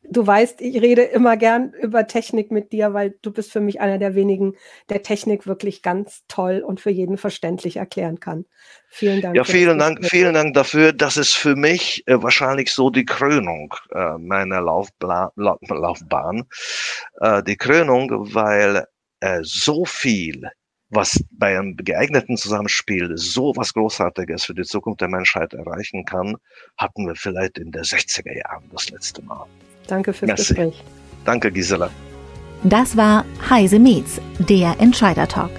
du 0.02 0.26
weißt, 0.26 0.60
ich 0.60 0.80
rede 0.80 1.02
immer 1.02 1.36
gern 1.36 1.72
über 1.72 2.06
Technik 2.06 2.50
mit 2.50 2.72
dir, 2.72 2.94
weil 2.94 3.14
du 3.22 3.30
bist 3.32 3.52
für 3.52 3.60
mich 3.60 3.80
einer 3.80 3.98
der 3.98 4.14
wenigen, 4.14 4.54
der 4.88 5.02
Technik 5.02 5.46
wirklich 5.46 5.82
ganz 5.82 6.24
toll 6.28 6.62
und 6.66 6.80
für 6.80 6.90
jeden 6.90 7.16
verständlich 7.16 7.76
erklären 7.76 8.20
kann. 8.20 8.46
Vielen 8.88 9.20
Dank. 9.20 9.36
Ja, 9.36 9.44
vielen 9.44 9.78
Dank, 9.78 10.04
vielen 10.06 10.34
Dank 10.34 10.54
dafür. 10.54 10.92
Das 10.92 11.16
ist 11.16 11.34
für 11.34 11.56
mich 11.56 12.02
äh, 12.06 12.22
wahrscheinlich 12.22 12.72
so 12.72 12.90
die 12.90 13.04
Krönung 13.04 13.74
äh, 13.92 14.18
meiner 14.18 14.60
Laufbla 14.60 15.32
Laufbahn. 15.36 16.44
Äh, 17.20 17.42
die 17.42 17.56
Krönung, 17.56 18.34
weil 18.34 18.86
äh, 19.20 19.40
so 19.42 19.84
viel 19.84 20.50
was 20.90 21.22
bei 21.30 21.58
einem 21.58 21.76
geeigneten 21.76 22.36
Zusammenspiel 22.36 23.12
so 23.16 23.52
was 23.56 23.74
Großartiges 23.74 24.44
für 24.44 24.54
die 24.54 24.62
Zukunft 24.62 25.00
der 25.00 25.08
Menschheit 25.08 25.52
erreichen 25.52 26.04
kann, 26.04 26.36
hatten 26.76 27.06
wir 27.06 27.14
vielleicht 27.14 27.58
in 27.58 27.70
der 27.72 27.82
60er 27.82 28.36
Jahren 28.36 28.64
das 28.72 28.90
letzte 28.90 29.22
Mal. 29.22 29.46
Danke 29.86 30.12
fürs 30.12 30.28
Merci. 30.28 30.54
Gespräch. 30.54 30.84
Danke, 31.24 31.50
Gisela. 31.50 31.90
Das 32.64 32.96
war 32.96 33.24
Heise 33.48 33.78
Meets, 33.78 34.20
der 34.38 34.76
Entscheider 34.80 35.28
Talk. 35.28 35.50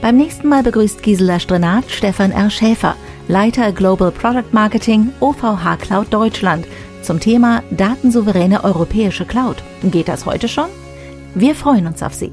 Beim 0.00 0.16
nächsten 0.16 0.48
Mal 0.48 0.62
begrüßt 0.62 1.02
Gisela 1.02 1.40
Strenat 1.40 1.90
Stefan 1.90 2.30
R. 2.30 2.50
Schäfer, 2.50 2.96
Leiter 3.28 3.72
Global 3.72 4.12
Product 4.12 4.52
Marketing 4.52 5.12
OVH 5.20 5.78
Cloud 5.80 6.12
Deutschland, 6.12 6.66
zum 7.02 7.20
Thema 7.20 7.62
datensouveräne 7.70 8.64
europäische 8.64 9.26
Cloud. 9.26 9.62
Geht 9.82 10.08
das 10.08 10.26
heute 10.26 10.48
schon? 10.48 10.68
Wir 11.34 11.54
freuen 11.54 11.86
uns 11.86 12.02
auf 12.02 12.14
Sie. 12.14 12.32